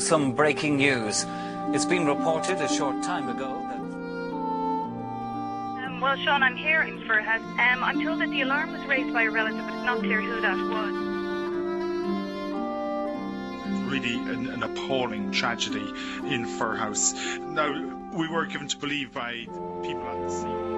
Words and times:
Now, 0.00 0.06
some 0.06 0.32
breaking 0.32 0.78
news. 0.78 1.26
It's 1.74 1.84
been 1.84 2.06
reported 2.06 2.56
a 2.56 2.68
short 2.68 3.02
time 3.02 3.28
ago 3.28 3.66
that. 3.68 3.78
Um, 5.84 6.00
well, 6.00 6.16
Sean, 6.16 6.42
I'm 6.42 6.56
here 6.56 6.80
in 6.80 7.00
Firhouse. 7.00 7.42
Um, 7.58 7.84
I'm 7.84 8.02
told 8.02 8.22
that 8.22 8.30
the 8.30 8.40
alarm 8.40 8.72
was 8.72 8.80
raised 8.86 9.12
by 9.12 9.24
a 9.24 9.30
relative, 9.30 9.62
but 9.62 9.74
it's 9.74 9.84
not 9.84 9.98
clear 9.98 10.22
who 10.22 10.40
that 10.40 10.56
was. 10.56 10.94
Really 13.92 14.14
an, 14.32 14.48
an 14.48 14.62
appalling 14.62 15.32
tragedy 15.32 15.86
in 16.34 16.46
Firhouse. 16.46 17.12
Now, 17.38 17.70
we 18.16 18.26
were 18.26 18.46
given 18.46 18.68
to 18.68 18.78
believe 18.78 19.12
by 19.12 19.44
people 19.82 20.06
at 20.08 20.18
the 20.18 20.30
scene. 20.30 20.70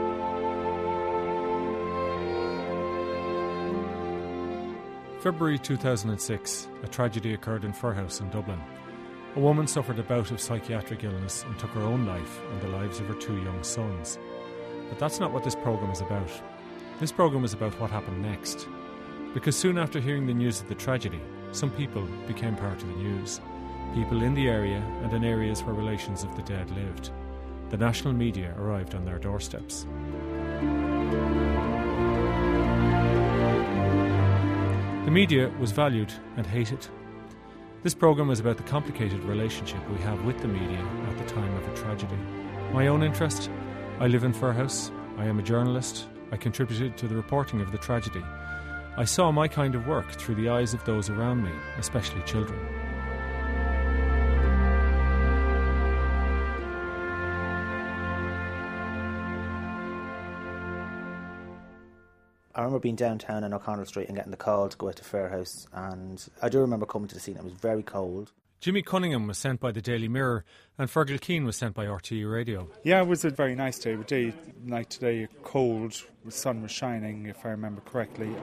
February 5.21 5.61
2006, 5.61 6.67
a 6.83 6.89
tragedy 6.89 7.35
occurred 7.35 7.63
in 7.65 7.73
Firhouse 7.73 8.21
in 8.21 8.29
Dublin. 8.31 8.61
A 9.35 9.41
woman 9.41 9.67
suffered 9.67 9.99
a 9.99 10.03
bout 10.03 10.31
of 10.31 10.43
psychiatric 10.43 11.05
illness 11.05 11.43
and 11.45 11.59
took 11.59 11.71
her 11.71 11.81
own 11.81 12.05
life 12.05 12.41
and 12.51 12.61
the 12.61 12.69
lives 12.69 13.01
of 13.01 13.07
her 13.07 13.15
two 13.15 13.37
young 13.39 13.63
sons. 13.63 14.19
But 14.91 14.99
that's 14.99 15.21
not 15.21 15.33
what 15.33 15.43
this 15.43 15.55
programme 15.55 15.91
is 15.91 16.03
about. 16.03 16.29
This 17.01 17.13
programme 17.13 17.43
is 17.43 17.55
about 17.55 17.73
what 17.81 17.91
happened 17.91 18.21
next. 18.21 18.69
Because 19.33 19.57
soon 19.57 19.79
after 19.79 20.01
hearing 20.01 20.27
the 20.27 20.35
news 20.35 20.61
of 20.61 20.69
the 20.69 20.75
tragedy, 20.75 21.19
some 21.53 21.71
people 21.71 22.07
became 22.27 22.57
part 22.57 22.83
of 22.83 22.89
the 22.89 22.95
news. 22.97 23.41
People 23.95 24.23
in 24.23 24.35
the 24.35 24.49
area 24.49 24.85
and 25.03 25.11
in 25.15 25.25
areas 25.25 25.63
where 25.63 25.75
relations 25.75 26.25
of 26.25 26.37
the 26.37 26.43
dead 26.43 26.71
lived. 26.73 27.11
The 27.71 27.79
national 27.79 28.13
media 28.13 28.55
arrived 28.59 28.95
on 28.95 29.07
their 29.07 29.19
doorsteps. 29.19 29.87
The 35.07 35.11
media 35.11 35.51
was 35.59 35.73
valued 35.73 36.13
and 36.37 36.47
hated. 36.47 36.87
This 37.83 37.95
programme 37.95 38.31
is 38.31 38.39
about 38.39 38.59
the 38.59 38.63
complicated 38.63 39.25
relationship 39.25 39.81
we 39.91 39.99
have 40.03 40.25
with 40.25 40.41
the 40.41 40.47
media 40.47 40.79
at 40.79 41.19
the 41.19 41.25
time 41.25 41.53
of 41.57 41.67
a 41.67 41.77
tragedy. 41.77 42.15
My 42.73 42.87
own 42.87 43.03
interest 43.03 43.51
I 43.99 44.07
live 44.07 44.23
in 44.23 44.33
Firhouse, 44.33 44.93
I 45.19 45.25
am 45.25 45.41
a 45.41 45.43
journalist, 45.43 46.07
I 46.31 46.37
contributed 46.37 46.97
to 46.97 47.09
the 47.09 47.17
reporting 47.17 47.61
of 47.61 47.73
the 47.73 47.79
tragedy. 47.79 48.23
I 48.97 49.05
saw 49.05 49.33
my 49.33 49.49
kind 49.49 49.75
of 49.75 49.89
work 49.89 50.13
through 50.13 50.37
the 50.37 50.49
eyes 50.49 50.75
of 50.75 50.85
those 50.85 51.11
around 51.11 51.43
me, 51.43 51.51
especially 51.77 52.23
children. 52.23 52.61
Remember 62.73 62.85
being 62.85 62.97
downtown 62.97 63.45
in 63.45 63.53
O'Connell 63.53 63.85
Street 63.85 64.09
and 64.09 64.17
getting 64.17 64.31
the 64.31 64.37
call 64.39 64.67
to 64.67 64.77
go 64.79 64.89
out 64.89 64.97
to 64.97 65.05
Firhouse, 65.05 65.67
and 65.75 66.27
I 66.41 66.49
do 66.49 66.59
remember 66.59 66.87
coming 66.87 67.07
to 67.09 67.15
the 67.15 67.21
scene. 67.21 67.37
It 67.37 67.45
was 67.45 67.53
very 67.53 67.83
cold. 67.83 68.33
Jimmy 68.61 68.81
Cunningham 68.81 69.27
was 69.27 69.37
sent 69.37 69.61
by 69.61 69.73
the 69.73 69.83
Daily 69.83 70.09
Mirror, 70.09 70.47
and 70.79 70.89
Fergal 70.89 71.21
Keane 71.21 71.45
was 71.45 71.55
sent 71.55 71.75
by 71.75 71.85
RTE 71.85 72.33
Radio. 72.33 72.71
Yeah, 72.83 73.03
it 73.03 73.07
was 73.07 73.27
a 73.27 73.31
very 73.31 73.55
nice 73.55 73.79
day. 73.79 73.95
day 74.07 74.33
night 74.65 74.89
today, 74.89 75.29
cold, 75.43 76.03
the 76.25 76.31
sun 76.31 76.63
was 76.63 76.71
shining, 76.71 77.27
if 77.27 77.45
I 77.45 77.51
remember 77.51 77.83
correctly. 77.83 78.35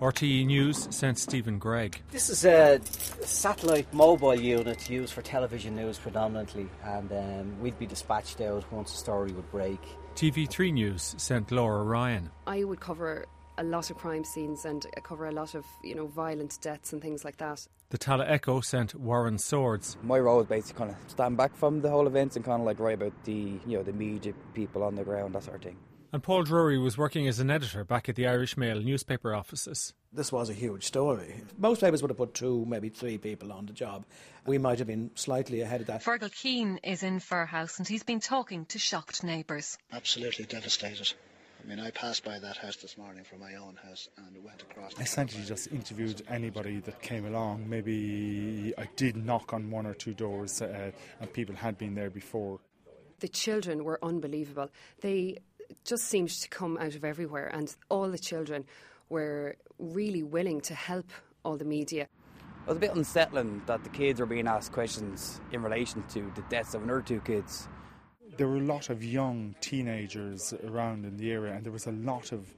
RTE 0.00 0.46
News 0.46 0.88
sent 0.90 1.18
Stephen 1.18 1.58
Gregg. 1.58 2.00
This 2.12 2.30
is 2.30 2.46
a 2.46 2.80
satellite 3.20 3.92
mobile 3.92 4.34
unit 4.34 4.88
used 4.88 5.12
for 5.12 5.20
television 5.20 5.76
news 5.76 5.98
predominantly, 5.98 6.66
and 6.82 7.12
um, 7.12 7.60
we'd 7.60 7.78
be 7.78 7.84
dispatched 7.84 8.40
out 8.40 8.64
once 8.72 8.94
a 8.94 8.96
story 8.96 9.32
would 9.32 9.50
break. 9.50 9.80
TV3 10.14 10.72
News 10.72 11.14
sent 11.18 11.50
Laura 11.50 11.82
Ryan. 11.82 12.30
I 12.46 12.64
would 12.64 12.80
cover 12.80 13.26
a 13.58 13.64
lot 13.64 13.90
of 13.90 13.96
crime 13.98 14.24
scenes 14.24 14.64
and 14.64 14.86
cover 15.02 15.26
a 15.26 15.32
lot 15.32 15.54
of 15.54 15.64
you 15.82 15.94
know 15.94 16.06
violent 16.06 16.58
deaths 16.60 16.92
and 16.92 17.02
things 17.02 17.24
like 17.24 17.38
that. 17.38 17.66
The 17.90 17.98
Tallaght 17.98 18.30
Echo 18.30 18.60
sent 18.60 18.94
Warren 18.94 19.38
Swords. 19.38 19.96
My 20.02 20.18
role 20.18 20.40
is 20.40 20.46
basically 20.46 20.78
kind 20.78 20.90
of 20.90 21.10
stand 21.10 21.36
back 21.36 21.54
from 21.54 21.80
the 21.80 21.90
whole 21.90 22.06
event 22.06 22.36
and 22.36 22.44
kind 22.44 22.60
of 22.60 22.66
like 22.66 22.80
write 22.80 22.94
about 22.94 23.12
the 23.24 23.58
you 23.66 23.76
know 23.76 23.82
the 23.82 23.92
media 23.92 24.32
people 24.54 24.82
on 24.82 24.94
the 24.94 25.04
ground 25.04 25.34
that 25.34 25.44
sort 25.44 25.56
of 25.56 25.62
thing. 25.62 25.76
And 26.12 26.22
Paul 26.22 26.42
Drury 26.42 26.78
was 26.78 26.98
working 26.98 27.26
as 27.26 27.40
an 27.40 27.50
editor 27.50 27.84
back 27.84 28.06
at 28.06 28.16
the 28.16 28.26
Irish 28.26 28.58
Mail 28.58 28.78
newspaper 28.78 29.34
offices. 29.34 29.94
This 30.12 30.30
was 30.30 30.50
a 30.50 30.52
huge 30.52 30.84
story. 30.84 31.42
Most 31.56 31.80
papers 31.80 32.02
would 32.02 32.10
have 32.10 32.18
put 32.18 32.34
two, 32.34 32.66
maybe 32.66 32.90
three 32.90 33.16
people 33.16 33.50
on 33.50 33.64
the 33.64 33.72
job. 33.72 34.04
We 34.44 34.58
might 34.58 34.76
have 34.78 34.86
been 34.88 35.10
slightly 35.14 35.62
ahead 35.62 35.80
of 35.80 35.86
that. 35.86 36.04
Fergal 36.04 36.30
Keane 36.30 36.78
is 36.82 37.02
in 37.02 37.18
Firhouse 37.18 37.78
and 37.78 37.88
he's 37.88 38.02
been 38.02 38.20
talking 38.20 38.66
to 38.66 38.78
shocked 38.78 39.24
neighbours. 39.24 39.78
Absolutely 39.90 40.44
devastated. 40.44 41.14
I 41.64 41.68
mean, 41.68 41.80
I 41.80 41.90
passed 41.92 42.24
by 42.24 42.38
that 42.40 42.58
house 42.58 42.76
this 42.76 42.98
morning 42.98 43.24
from 43.24 43.40
my 43.40 43.54
own 43.54 43.76
house 43.76 44.08
and 44.18 44.44
went 44.44 44.60
across. 44.60 44.92
I 44.98 45.02
essentially 45.02 45.44
just 45.44 45.72
interviewed 45.72 46.20
anybody 46.28 46.80
that 46.80 47.00
came 47.00 47.24
along. 47.24 47.70
Maybe 47.70 48.74
I 48.76 48.86
did 48.96 49.16
knock 49.16 49.54
on 49.54 49.70
one 49.70 49.86
or 49.86 49.94
two 49.94 50.12
doors, 50.12 50.60
uh, 50.60 50.90
and 51.20 51.32
people 51.32 51.54
had 51.54 51.78
been 51.78 51.94
there 51.94 52.10
before. 52.10 52.58
The 53.20 53.28
children 53.28 53.84
were 53.84 54.00
unbelievable. 54.02 54.68
They 55.00 55.38
just 55.84 56.04
seemed 56.04 56.30
to 56.30 56.48
come 56.48 56.78
out 56.78 56.94
of 56.94 57.04
everywhere, 57.04 57.48
and 57.52 57.74
all 57.88 58.08
the 58.08 58.18
children 58.18 58.64
were 59.08 59.56
really 59.78 60.22
willing 60.22 60.60
to 60.62 60.74
help 60.74 61.10
all 61.44 61.56
the 61.56 61.64
media. 61.64 62.02
It 62.02 62.68
was 62.68 62.76
a 62.76 62.80
bit 62.80 62.94
unsettling 62.94 63.62
that 63.66 63.82
the 63.82 63.90
kids 63.90 64.20
were 64.20 64.26
being 64.26 64.46
asked 64.46 64.72
questions 64.72 65.40
in 65.50 65.62
relation 65.62 66.04
to 66.10 66.32
the 66.36 66.42
deaths 66.42 66.74
of 66.74 66.82
another 66.82 67.02
two 67.02 67.20
kids. 67.20 67.68
There 68.36 68.48
were 68.48 68.58
a 68.58 68.60
lot 68.60 68.88
of 68.88 69.02
young 69.04 69.54
teenagers 69.60 70.54
around 70.64 71.04
in 71.04 71.16
the 71.16 71.32
area, 71.32 71.52
and 71.52 71.64
there 71.64 71.72
was 71.72 71.86
a 71.86 71.92
lot 71.92 72.32
of 72.32 72.54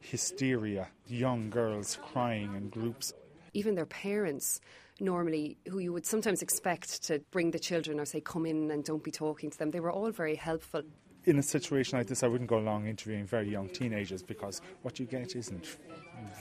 hysteria, 0.00 0.88
young 1.08 1.50
girls 1.50 1.98
crying 2.12 2.54
in 2.54 2.68
groups. 2.68 3.12
Even 3.54 3.74
their 3.74 3.86
parents, 3.86 4.60
normally, 5.00 5.56
who 5.68 5.78
you 5.78 5.92
would 5.92 6.06
sometimes 6.06 6.42
expect 6.42 7.02
to 7.04 7.18
bring 7.30 7.50
the 7.50 7.58
children 7.58 7.98
or 7.98 8.04
say, 8.04 8.20
come 8.20 8.46
in 8.46 8.70
and 8.70 8.84
don't 8.84 9.02
be 9.02 9.10
talking 9.10 9.50
to 9.50 9.58
them, 9.58 9.70
they 9.70 9.80
were 9.80 9.90
all 9.90 10.10
very 10.10 10.36
helpful 10.36 10.82
in 11.26 11.38
a 11.38 11.42
situation 11.42 11.98
like 11.98 12.06
this, 12.06 12.22
I 12.22 12.28
wouldn't 12.28 12.48
go 12.48 12.58
along 12.58 12.86
interviewing 12.86 13.26
very 13.26 13.50
young 13.50 13.68
teenagers 13.68 14.22
because 14.22 14.60
what 14.82 15.00
you 15.00 15.06
get 15.06 15.34
isn't 15.34 15.76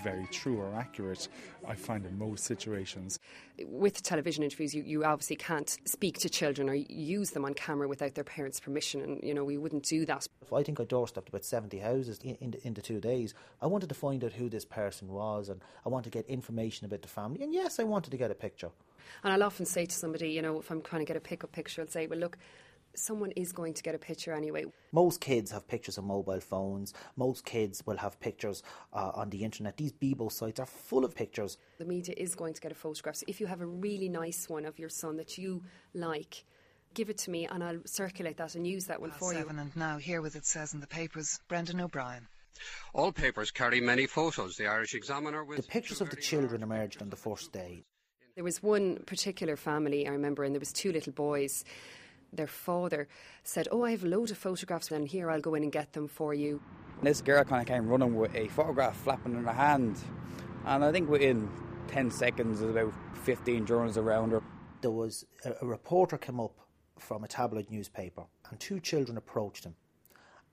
very 0.04 0.28
true 0.28 0.58
or 0.60 0.74
accurate, 0.76 1.28
I 1.68 1.74
find, 1.74 2.06
in 2.06 2.18
most 2.18 2.46
situations. 2.46 3.20
With 3.66 4.02
television 4.04 4.44
interviews, 4.44 4.74
you, 4.74 4.84
you 4.84 5.04
obviously 5.04 5.36
can't 5.36 5.78
speak 5.86 6.20
to 6.20 6.30
children 6.30 6.70
or 6.70 6.76
use 6.76 7.32
them 7.32 7.46
on 7.46 7.56
camera 7.56 7.88
without 7.88 8.14
their 8.14 8.24
parents' 8.24 8.60
permission, 8.60 9.02
and, 9.02 9.24
you 9.24 9.34
know, 9.34 9.44
we 9.44 9.58
wouldn't 9.58 9.84
do 9.84 10.06
that. 10.06 10.28
I 10.56 10.64
think 10.64 10.80
I 10.80 10.84
doorstepped 10.84 11.30
about 11.30 11.44
70 11.44 11.80
houses 11.80 12.20
in, 12.24 12.36
in, 12.36 12.52
the, 12.52 12.68
in 12.68 12.74
the 12.76 12.82
two 12.82 13.02
days. 13.02 13.34
I 13.62 13.68
wanted 13.68 13.90
to 13.90 13.96
find 13.96 14.24
out 14.24 14.34
who 14.34 14.50
this 14.50 14.66
person 14.66 15.10
was, 15.10 15.50
and 15.50 15.62
I 15.86 15.90
wanted 15.90 16.12
to 16.12 16.18
get 16.18 16.28
information 16.28 16.86
about 16.86 17.02
the 17.02 17.08
family, 17.08 17.44
and 17.44 17.54
yes, 17.54 17.80
I 17.80 17.84
wanted 17.84 18.12
to 18.12 18.18
get 18.18 18.32
a 18.32 18.36
picture. 18.36 18.70
And 19.24 19.34
I'll 19.34 19.44
often 19.44 19.66
say 19.66 19.86
to 19.86 19.96
somebody, 19.96 20.30
you 20.30 20.42
know, 20.42 20.60
if 20.60 20.70
I'm 20.70 20.82
trying 20.82 21.02
to 21.02 21.06
get 21.06 21.18
a 21.18 21.22
pick-up 21.22 21.52
picture, 21.52 21.82
I'll 21.82 21.88
say, 21.88 22.08
well, 22.08 22.20
look, 22.20 22.38
someone 22.98 23.32
is 23.32 23.52
going 23.52 23.74
to 23.74 23.84
get 23.84 23.96
a 23.96 23.98
picture 23.98 24.34
anyway. 24.34 24.66
Most 24.92 25.22
kids 25.22 25.52
have 25.52 25.68
pictures 25.68 25.98
on 25.98 26.06
mobile 26.06 26.40
phones. 26.40 26.94
Most 27.16 27.46
kids 27.46 27.84
will 27.86 27.98
have 27.98 28.20
pictures 28.20 28.64
uh, 28.94 29.12
on 29.16 29.30
the 29.30 29.44
internet. 29.44 29.78
These 29.78 29.94
Bebo 29.94 30.32
sites 30.32 30.60
are 30.60 30.66
full 30.66 31.06
of 31.06 31.16
pictures. 31.16 31.58
The 31.78 31.86
media 31.86 32.16
is 32.18 32.36
going 32.36 32.54
to 32.54 32.62
get 32.62 32.72
a 32.72 32.76
photograph. 32.76 33.16
So 33.16 33.26
if 33.28 33.40
you 33.40 33.48
have 33.48 33.62
a 33.62 33.66
really 33.66 34.10
nice 34.10 34.48
one 34.50 34.66
of 34.66 34.80
your 34.80 34.90
son 34.90 35.18
that 35.18 35.38
you 35.38 35.64
like, 35.94 36.46
give 36.94 37.10
it 37.10 37.18
to 37.20 37.32
me 37.32 37.46
and 37.46 37.64
I'll 37.64 37.82
circulate 37.86 38.38
that 38.38 38.56
and 38.56 38.66
use 38.66 38.86
that 38.86 39.02
one 39.02 39.12
Past 39.12 39.20
for 39.20 39.34
seven 39.34 39.56
you. 39.56 39.62
And 39.62 39.76
now, 39.76 39.98
here 39.98 40.22
with 40.22 40.36
it 40.36 40.46
says 40.46 40.74
in 40.74 40.80
the 40.80 40.88
papers, 40.88 41.40
Brendan 41.48 41.82
O'Brien. 41.82 42.28
All 42.94 43.12
papers 43.12 43.52
carry 43.52 43.82
many 43.82 44.08
photos. 44.08 44.56
The 44.56 44.68
Irish 44.68 44.94
Examiner. 44.94 45.46
The 45.56 45.64
pictures 45.64 46.02
of 46.02 46.10
the 46.10 46.16
children 46.16 46.64
emerged 46.64 47.02
on 47.02 47.10
the 47.10 47.18
first 47.18 47.52
day. 47.52 47.84
There 48.36 48.44
was 48.44 48.62
one 48.62 48.98
particular 49.06 49.56
family 49.56 50.08
I 50.08 50.12
remember, 50.12 50.44
and 50.44 50.54
there 50.54 50.60
was 50.60 50.74
two 50.74 50.92
little 50.92 51.14
boys 51.14 51.64
their 52.36 52.48
father 52.48 53.08
said, 53.44 53.68
Oh, 53.72 53.84
I 53.84 53.92
have 53.92 54.04
a 54.04 54.08
load 54.08 54.32
of 54.32 54.38
photographs, 54.38 54.92
and 54.92 55.08
here 55.08 55.30
I'll 55.30 55.42
go 55.42 55.56
in 55.56 55.64
and 55.64 55.72
get 55.72 55.94
them 55.94 56.08
for 56.08 56.34
you. 56.34 56.62
This 57.02 57.22
girl 57.22 57.44
kind 57.44 57.62
of 57.62 57.68
came 57.68 57.88
running 57.88 58.16
with 58.16 58.34
a 58.36 58.48
photograph 58.50 58.96
flapping 58.98 59.36
in 59.36 59.44
her 59.44 59.54
hand, 59.54 59.98
and 60.66 60.84
I 60.84 60.92
think 60.92 61.10
within 61.10 61.50
10 61.88 62.12
seconds, 62.12 62.60
there's 62.60 62.72
about 62.72 62.94
15 63.24 63.66
journalists 63.66 63.98
around 63.98 64.32
her. 64.32 64.42
There 64.82 64.92
was 64.92 65.26
a, 65.44 65.54
a 65.62 65.66
reporter 65.66 66.18
came 66.18 66.40
up 66.40 66.56
from 66.98 67.24
a 67.24 67.28
tabloid 67.28 67.70
newspaper, 67.70 68.24
and 68.50 68.60
two 68.60 68.80
children 68.80 69.18
approached 69.18 69.66
him 69.66 69.76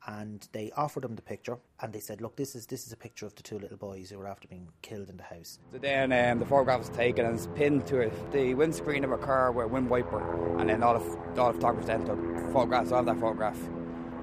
and 0.07 0.49
they 0.53 0.71
offered 0.77 1.05
him 1.05 1.15
the 1.15 1.23
picture 1.23 1.59
and 1.81 1.93
they 1.93 2.01
said 2.01 2.21
look 2.21 2.37
this 2.37 2.55
is 2.55 2.67
this 2.67 2.87
is 2.87 2.93
a 2.93 2.97
picture 2.97 3.27
of 3.27 3.35
the 3.37 3.43
two 3.43 3.59
little 3.59 3.77
boys 3.77 4.11
who 4.11 4.19
were 4.19 4.27
after 4.27 4.49
being 4.49 4.69
killed 4.83 5.09
in 5.09 5.17
the 5.17 5.23
house. 5.23 5.59
So 5.71 5.79
then 5.79 6.13
um, 6.13 6.39
the 6.39 6.47
photograph 6.47 6.81
was 6.81 6.89
taken 6.91 7.25
and 7.25 7.35
it's 7.35 7.49
pinned 7.55 7.87
to 7.89 8.01
it 8.01 8.33
the 8.33 8.55
windscreen 8.55 9.05
of 9.05 9.13
a 9.13 9.19
car 9.19 9.53
with 9.53 9.67
a 9.67 9.69
wind 9.69 9.89
wiper 9.89 10.59
and 10.59 10.69
then 10.69 10.83
all 10.83 10.99
the, 10.99 11.41
all 11.41 11.53
the 11.53 11.59
photographers 11.59 11.87
then 11.87 12.05
took 12.05 12.19
photographs 12.53 12.93
of 12.93 13.07
that 13.07 13.19
photograph. 13.19 13.59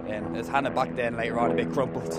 And 0.08 0.36
it's 0.36 0.50
handed 0.50 0.74
back 0.74 0.96
then 0.96 1.18
later 1.18 1.40
on 1.40 1.52
a 1.52 1.56
bit 1.56 1.72
crumpled. 1.72 2.14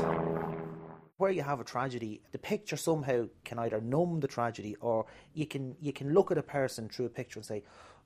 Where 1.17 1.31
you 1.31 1.43
have 1.43 1.61
a 1.61 1.65
tragedy, 1.65 2.23
the 2.33 2.39
picture 2.39 2.77
somehow 2.77 3.27
can 3.45 3.59
either 3.59 3.81
numb 3.81 4.21
the 4.21 4.29
tragedy 4.29 4.77
or 4.81 5.07
you 5.35 5.47
can 5.47 5.77
you 5.81 5.93
can 5.93 6.15
look 6.15 6.31
at 6.31 6.39
a 6.39 6.43
person 6.43 6.89
through 6.89 7.07
a 7.07 7.11
picture 7.11 7.39
and 7.39 7.45
say, 7.45 7.62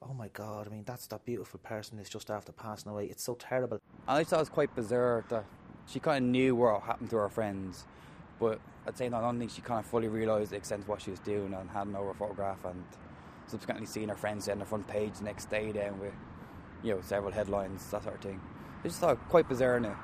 oh 0.08 0.14
my 0.14 0.28
God, 0.28 0.66
I 0.66 0.70
mean, 0.70 0.84
that's 0.84 1.06
that 1.08 1.24
beautiful 1.24 1.60
person 1.60 1.98
who's 1.98 2.08
just 2.08 2.30
after 2.30 2.52
passing 2.52 2.90
away. 2.90 3.06
It's 3.06 3.24
so 3.24 3.34
terrible. 3.34 3.80
I 4.06 4.24
thought 4.24 4.36
it 4.36 4.40
was 4.40 4.48
quite 4.48 4.74
bizarre 4.74 5.24
that 5.28 5.44
she 5.86 6.00
kind 6.00 6.24
of 6.24 6.30
knew 6.30 6.54
what 6.54 6.82
happened 6.82 7.10
to 7.10 7.16
her 7.16 7.28
friends, 7.28 7.86
but 8.38 8.60
I'd 8.86 8.96
say 8.96 9.06
I 9.06 9.08
don't 9.08 9.38
think 9.38 9.50
she 9.50 9.62
kind 9.62 9.80
of 9.80 9.86
fully 9.86 10.08
realised 10.08 10.52
the 10.52 10.56
extent 10.56 10.82
of 10.82 10.88
what 10.88 11.02
she 11.02 11.10
was 11.10 11.20
doing 11.20 11.54
and 11.54 11.70
handing 11.70 11.96
over 11.96 12.10
a 12.10 12.14
photograph 12.14 12.64
and 12.64 12.84
subsequently 13.46 13.86
seeing 13.86 14.10
our 14.10 14.16
friends 14.16 14.48
on 14.48 14.58
the 14.58 14.64
front 14.64 14.86
page 14.86 15.14
the 15.18 15.24
next 15.24 15.50
day 15.50 15.72
then 15.72 15.98
with, 15.98 16.14
you 16.82 16.94
know, 16.94 17.00
several 17.00 17.32
headlines, 17.32 17.90
that 17.90 18.02
sort 18.02 18.16
of 18.16 18.20
thing. 18.20 18.40
I 18.82 18.88
just 18.88 19.00
thought 19.00 19.18
quite 19.28 19.48
bizarre 19.48 19.80
now. 19.80 19.98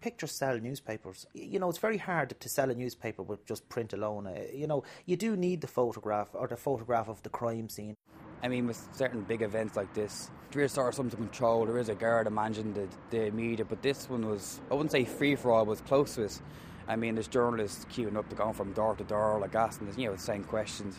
Pictures 0.00 0.30
sell 0.30 0.58
newspapers. 0.58 1.26
You 1.34 1.58
know, 1.58 1.68
it's 1.68 1.78
very 1.78 1.98
hard 1.98 2.38
to 2.38 2.48
sell 2.48 2.70
a 2.70 2.74
newspaper 2.74 3.22
with 3.22 3.44
just 3.46 3.68
print 3.68 3.92
alone. 3.92 4.28
Uh, 4.28 4.42
you 4.52 4.66
know, 4.66 4.84
you 5.06 5.16
do 5.16 5.36
need 5.36 5.60
the 5.60 5.66
photograph 5.66 6.28
or 6.34 6.46
the 6.46 6.56
photograph 6.56 7.08
of 7.08 7.22
the 7.24 7.30
crime 7.30 7.68
scene. 7.68 7.96
I 8.42 8.48
mean, 8.48 8.66
with 8.66 8.88
certain 8.92 9.22
big 9.22 9.42
events 9.42 9.76
like 9.76 9.92
this, 9.94 10.30
there 10.52 10.62
is 10.62 10.72
sort 10.72 10.88
of 10.88 10.94
something 10.94 11.10
to 11.10 11.16
control. 11.16 11.66
There 11.66 11.78
is 11.78 11.88
a 11.88 11.94
guard 11.94 12.30
managing 12.32 12.72
the, 12.72 12.88
the 13.10 13.30
media, 13.30 13.64
but 13.64 13.82
this 13.82 14.08
one 14.08 14.28
was, 14.28 14.60
I 14.70 14.74
wouldn't 14.74 14.92
say 14.92 15.04
free 15.04 15.34
for 15.34 15.50
all, 15.52 15.64
but 15.64 15.70
was 15.70 15.80
close 15.82 16.14
to 16.14 16.22
it. 16.22 16.40
I 16.86 16.96
mean, 16.96 17.14
there's 17.14 17.28
journalists 17.28 17.84
queuing 17.92 18.16
up 18.16 18.28
to 18.30 18.36
go 18.36 18.52
from 18.52 18.72
door 18.72 18.94
to 18.94 19.04
door, 19.04 19.38
like 19.40 19.54
asking, 19.54 19.92
you 19.98 20.06
know, 20.06 20.14
the 20.14 20.20
same 20.20 20.44
questions. 20.44 20.98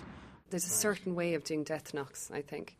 There's 0.50 0.66
a 0.66 0.70
certain 0.70 1.16
way 1.16 1.34
of 1.34 1.44
doing 1.44 1.64
death 1.64 1.94
knocks, 1.94 2.30
I 2.32 2.42
think. 2.42 2.78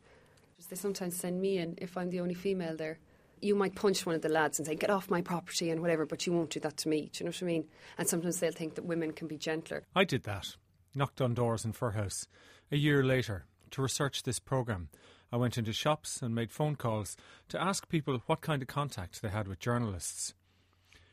They 0.68 0.76
sometimes 0.76 1.16
send 1.16 1.40
me 1.40 1.58
in 1.58 1.76
if 1.78 1.96
I'm 1.96 2.10
the 2.10 2.20
only 2.20 2.34
female 2.34 2.76
there. 2.76 2.98
You 3.40 3.54
might 3.54 3.74
punch 3.74 4.04
one 4.04 4.14
of 4.14 4.20
the 4.20 4.28
lads 4.28 4.58
and 4.58 4.66
say, 4.66 4.74
get 4.74 4.90
off 4.90 5.08
my 5.08 5.22
property 5.22 5.70
and 5.70 5.80
whatever, 5.80 6.04
but 6.04 6.26
you 6.26 6.32
won't 6.32 6.50
do 6.50 6.60
that 6.60 6.76
to 6.78 6.88
me. 6.88 7.10
Do 7.12 7.24
you 7.24 7.24
know 7.24 7.30
what 7.30 7.42
I 7.42 7.46
mean? 7.46 7.64
And 7.96 8.06
sometimes 8.06 8.38
they'll 8.38 8.52
think 8.52 8.74
that 8.74 8.84
women 8.84 9.12
can 9.12 9.26
be 9.26 9.38
gentler. 9.38 9.82
I 9.96 10.04
did 10.04 10.24
that. 10.24 10.56
Knocked 10.94 11.20
on 11.20 11.34
doors 11.34 11.64
in 11.64 11.72
Firhouse. 11.72 12.26
A 12.70 12.76
year 12.76 13.02
later, 13.02 13.46
to 13.72 13.82
research 13.82 14.22
this 14.22 14.38
programme, 14.38 14.88
I 15.32 15.36
went 15.36 15.56
into 15.56 15.72
shops 15.72 16.22
and 16.22 16.34
made 16.34 16.50
phone 16.50 16.76
calls 16.76 17.16
to 17.48 17.62
ask 17.62 17.88
people 17.88 18.22
what 18.26 18.40
kind 18.40 18.62
of 18.62 18.68
contact 18.68 19.22
they 19.22 19.28
had 19.28 19.46
with 19.46 19.60
journalists. 19.60 20.34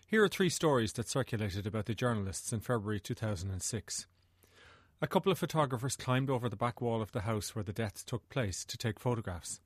Here 0.07 0.23
are 0.23 0.29
three 0.29 0.49
stories 0.49 0.93
that 0.93 1.09
circulated 1.09 1.67
about 1.67 1.85
the 1.85 1.93
journalists 1.93 2.53
in 2.53 2.61
February 2.61 2.99
2006. 2.99 4.07
A 5.01 5.07
couple 5.07 5.31
of 5.31 5.37
photographers 5.37 5.95
climbed 5.95 6.29
over 6.29 6.49
the 6.49 6.55
back 6.55 6.81
wall 6.81 7.01
of 7.01 7.11
the 7.11 7.21
house 7.21 7.53
where 7.53 7.63
the 7.63 7.73
deaths 7.73 8.03
took 8.03 8.27
place 8.29 8.65
to 8.65 8.77
take 8.77 8.99
photographs. 8.99 9.59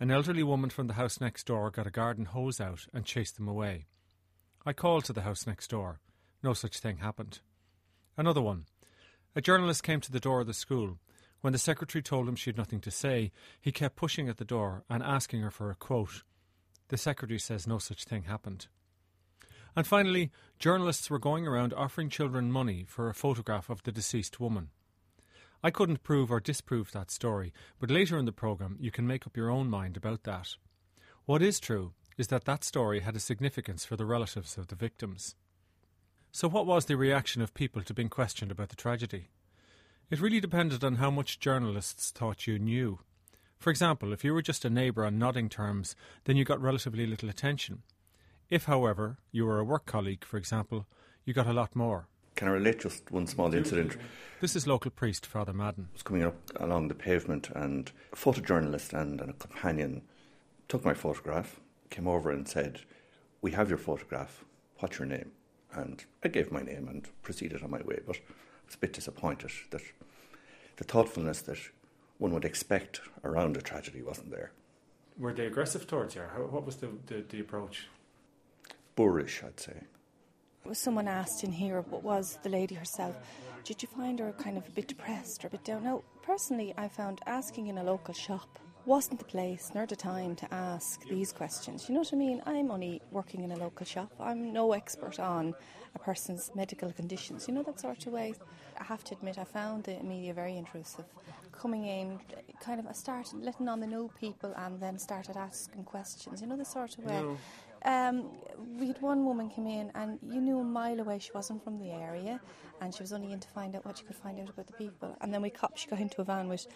An 0.00 0.10
elderly 0.10 0.42
woman 0.42 0.70
from 0.70 0.86
the 0.86 0.94
house 0.94 1.20
next 1.20 1.46
door 1.46 1.70
got 1.70 1.86
a 1.86 1.90
garden 1.90 2.24
hose 2.24 2.60
out 2.60 2.86
and 2.94 3.04
chased 3.04 3.36
them 3.36 3.48
away. 3.48 3.86
I 4.64 4.72
called 4.72 5.04
to 5.04 5.12
the 5.12 5.22
house 5.22 5.46
next 5.46 5.68
door. 5.68 6.00
No 6.42 6.54
such 6.54 6.78
thing 6.78 6.98
happened. 6.98 7.40
Another 8.16 8.40
one. 8.40 8.64
A 9.34 9.40
journalist 9.40 9.82
came 9.82 10.00
to 10.00 10.12
the 10.12 10.20
door 10.20 10.40
of 10.40 10.46
the 10.46 10.54
school. 10.54 10.98
When 11.42 11.52
the 11.52 11.58
secretary 11.58 12.02
told 12.02 12.28
him 12.28 12.36
she 12.36 12.50
had 12.50 12.56
nothing 12.56 12.80
to 12.80 12.90
say, 12.90 13.32
he 13.60 13.72
kept 13.72 13.96
pushing 13.96 14.28
at 14.28 14.38
the 14.38 14.44
door 14.44 14.84
and 14.88 15.02
asking 15.02 15.42
her 15.42 15.50
for 15.50 15.70
a 15.70 15.74
quote. 15.74 16.22
The 16.88 16.96
secretary 16.96 17.40
says 17.40 17.66
no 17.66 17.78
such 17.78 18.04
thing 18.04 18.24
happened. 18.24 18.68
And 19.74 19.86
finally, 19.86 20.30
journalists 20.58 21.10
were 21.10 21.18
going 21.18 21.46
around 21.46 21.74
offering 21.74 22.10
children 22.10 22.52
money 22.52 22.84
for 22.86 23.08
a 23.08 23.14
photograph 23.14 23.68
of 23.68 23.82
the 23.82 23.90
deceased 23.90 24.38
woman. 24.38 24.68
I 25.64 25.70
couldn't 25.70 26.04
prove 26.04 26.30
or 26.30 26.40
disprove 26.40 26.92
that 26.92 27.10
story, 27.10 27.52
but 27.80 27.90
later 27.90 28.18
in 28.18 28.24
the 28.24 28.32
programme 28.32 28.76
you 28.78 28.90
can 28.90 29.06
make 29.06 29.26
up 29.26 29.36
your 29.36 29.50
own 29.50 29.68
mind 29.68 29.96
about 29.96 30.22
that. 30.24 30.56
What 31.24 31.42
is 31.42 31.58
true 31.58 31.92
is 32.16 32.28
that 32.28 32.44
that 32.44 32.62
story 32.62 33.00
had 33.00 33.16
a 33.16 33.20
significance 33.20 33.84
for 33.84 33.96
the 33.96 34.04
relatives 34.04 34.56
of 34.56 34.68
the 34.68 34.76
victims. 34.76 35.34
So, 36.30 36.48
what 36.48 36.66
was 36.66 36.86
the 36.86 36.96
reaction 36.96 37.42
of 37.42 37.54
people 37.54 37.82
to 37.82 37.94
being 37.94 38.08
questioned 38.08 38.50
about 38.50 38.68
the 38.68 38.76
tragedy? 38.76 39.28
It 40.12 40.20
really 40.20 40.40
depended 40.40 40.84
on 40.84 40.96
how 40.96 41.10
much 41.10 41.40
journalists 41.40 42.10
thought 42.10 42.46
you 42.46 42.58
knew. 42.58 42.98
For 43.58 43.70
example, 43.70 44.12
if 44.12 44.22
you 44.22 44.34
were 44.34 44.42
just 44.42 44.62
a 44.62 44.68
neighbour 44.68 45.06
on 45.06 45.18
nodding 45.18 45.48
terms, 45.48 45.96
then 46.24 46.36
you 46.36 46.44
got 46.44 46.60
relatively 46.60 47.06
little 47.06 47.30
attention. 47.30 47.82
If, 48.50 48.66
however, 48.66 49.16
you 49.30 49.46
were 49.46 49.58
a 49.58 49.64
work 49.64 49.86
colleague, 49.86 50.22
for 50.22 50.36
example, 50.36 50.86
you 51.24 51.32
got 51.32 51.46
a 51.46 51.54
lot 51.54 51.74
more. 51.74 52.08
Can 52.36 52.48
I 52.48 52.50
relate 52.50 52.80
just 52.80 53.10
one 53.10 53.26
small 53.26 53.54
incident? 53.54 53.96
This 54.42 54.54
is 54.54 54.66
local 54.66 54.90
priest 54.90 55.24
Father 55.24 55.54
Madden. 55.54 55.88
I 55.90 55.94
was 55.94 56.02
coming 56.02 56.24
up 56.24 56.36
along 56.56 56.88
the 56.88 56.94
pavement 56.94 57.48
and 57.48 57.90
a 58.12 58.16
photojournalist 58.16 58.92
and, 58.92 59.18
and 59.18 59.30
a 59.30 59.32
companion 59.32 60.02
took 60.68 60.84
my 60.84 60.92
photograph, 60.92 61.58
came 61.88 62.06
over 62.06 62.30
and 62.30 62.46
said, 62.46 62.80
We 63.40 63.52
have 63.52 63.70
your 63.70 63.78
photograph. 63.78 64.44
What's 64.80 64.98
your 64.98 65.08
name? 65.08 65.30
And 65.72 66.04
I 66.22 66.28
gave 66.28 66.52
my 66.52 66.60
name 66.60 66.86
and 66.88 67.08
proceeded 67.22 67.62
on 67.62 67.70
my 67.70 67.80
way, 67.80 68.00
but 68.06 68.18
I 68.18 68.51
was 68.72 68.76
a 68.76 68.78
bit 68.78 68.94
disappointed 68.94 69.50
that 69.70 69.82
the 70.76 70.84
thoughtfulness 70.84 71.42
that 71.42 71.58
one 72.16 72.32
would 72.32 72.44
expect 72.44 73.02
around 73.22 73.54
a 73.56 73.60
tragedy 73.60 74.00
wasn't 74.00 74.30
there. 74.30 74.50
Were 75.18 75.34
they 75.34 75.46
aggressive 75.46 75.86
towards 75.86 76.14
you? 76.14 76.22
How, 76.34 76.44
what 76.44 76.64
was 76.64 76.76
the, 76.76 76.88
the, 77.06 77.22
the 77.28 77.40
approach? 77.40 77.88
Boorish, 78.96 79.42
I'd 79.44 79.60
say. 79.60 79.82
Was 80.64 80.78
someone 80.78 81.06
asked 81.06 81.44
in 81.44 81.52
here 81.52 81.82
what 81.90 82.02
was 82.02 82.38
the 82.42 82.48
lady 82.48 82.74
herself? 82.74 83.14
Did 83.64 83.82
you 83.82 83.88
find 83.88 84.18
her 84.20 84.32
kind 84.32 84.56
of 84.56 84.66
a 84.66 84.70
bit 84.70 84.88
depressed 84.88 85.44
or 85.44 85.48
a 85.48 85.50
bit 85.50 85.64
down? 85.64 85.84
No, 85.84 86.02
personally, 86.22 86.72
I 86.78 86.88
found 86.88 87.20
asking 87.26 87.66
in 87.66 87.76
a 87.76 87.84
local 87.84 88.14
shop 88.14 88.58
wasn't 88.84 89.18
the 89.18 89.24
place 89.24 89.70
nor 89.74 89.86
the 89.86 89.96
time 89.96 90.34
to 90.36 90.52
ask 90.52 91.06
these 91.08 91.32
questions. 91.32 91.88
You 91.88 91.94
know 91.94 92.00
what 92.00 92.12
I 92.12 92.16
mean? 92.16 92.42
I'm 92.46 92.70
only 92.70 93.00
working 93.10 93.44
in 93.44 93.52
a 93.52 93.56
local 93.56 93.86
shop. 93.86 94.12
I'm 94.18 94.52
no 94.52 94.72
expert 94.72 95.20
on 95.20 95.54
a 95.94 95.98
person's 95.98 96.50
medical 96.54 96.90
conditions. 96.92 97.46
You 97.46 97.54
know 97.54 97.62
that 97.62 97.80
sort 97.80 98.06
of 98.06 98.12
way. 98.12 98.34
I 98.80 98.84
have 98.84 99.04
to 99.04 99.14
admit, 99.14 99.38
I 99.38 99.44
found 99.44 99.84
the 99.84 100.02
media 100.02 100.34
very 100.34 100.56
intrusive. 100.56 101.04
Coming 101.52 101.84
in, 101.84 102.18
kind 102.60 102.80
of, 102.80 102.86
I 102.86 102.92
started 102.92 103.40
letting 103.42 103.68
on 103.68 103.80
the 103.80 103.86
new 103.86 104.10
people 104.18 104.52
and 104.56 104.80
then 104.80 104.98
started 104.98 105.36
asking 105.36 105.84
questions. 105.84 106.40
You 106.40 106.48
know 106.48 106.56
the 106.56 106.64
sort 106.64 106.98
of 106.98 107.04
way. 107.04 107.22
No. 107.22 107.36
Um, 107.84 108.30
we 108.78 108.86
had 108.86 109.02
one 109.02 109.24
woman 109.24 109.50
come 109.50 109.66
in, 109.66 109.90
and 109.94 110.18
you 110.28 110.40
knew 110.40 110.60
a 110.60 110.64
mile 110.64 111.00
away 111.00 111.18
she 111.18 111.32
wasn't 111.34 111.62
from 111.62 111.78
the 111.78 111.90
area, 111.90 112.40
and 112.80 112.94
she 112.94 113.02
was 113.02 113.12
only 113.12 113.32
in 113.32 113.40
to 113.40 113.48
find 113.48 113.74
out 113.74 113.84
what 113.84 113.98
she 113.98 114.04
could 114.04 114.16
find 114.16 114.40
out 114.40 114.48
about 114.48 114.66
the 114.68 114.72
people. 114.72 115.16
And 115.20 115.34
then 115.34 115.42
we 115.42 115.50
cop, 115.50 115.76
she 115.76 115.88
got 115.88 116.00
into 116.00 116.20
a 116.20 116.24
van 116.24 116.48
with 116.48 116.66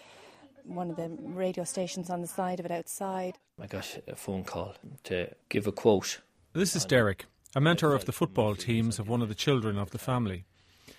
one 0.66 0.90
of 0.90 0.96
the 0.96 1.08
radio 1.20 1.64
stations 1.64 2.10
on 2.10 2.20
the 2.20 2.26
side 2.26 2.60
of 2.60 2.66
it 2.66 2.72
outside. 2.72 3.38
I 3.60 3.66
got 3.66 3.98
a 4.06 4.16
phone 4.16 4.44
call 4.44 4.74
to 5.04 5.28
give 5.48 5.66
a 5.66 5.72
quote. 5.72 6.20
This 6.52 6.76
is 6.76 6.84
Derek, 6.84 7.26
a 7.54 7.60
mentor 7.60 7.94
of 7.94 8.04
the 8.04 8.12
football 8.12 8.54
teams 8.54 8.98
of 8.98 9.08
one 9.08 9.22
of 9.22 9.28
the 9.28 9.34
children 9.34 9.78
of 9.78 9.90
the 9.90 9.98
family. 9.98 10.44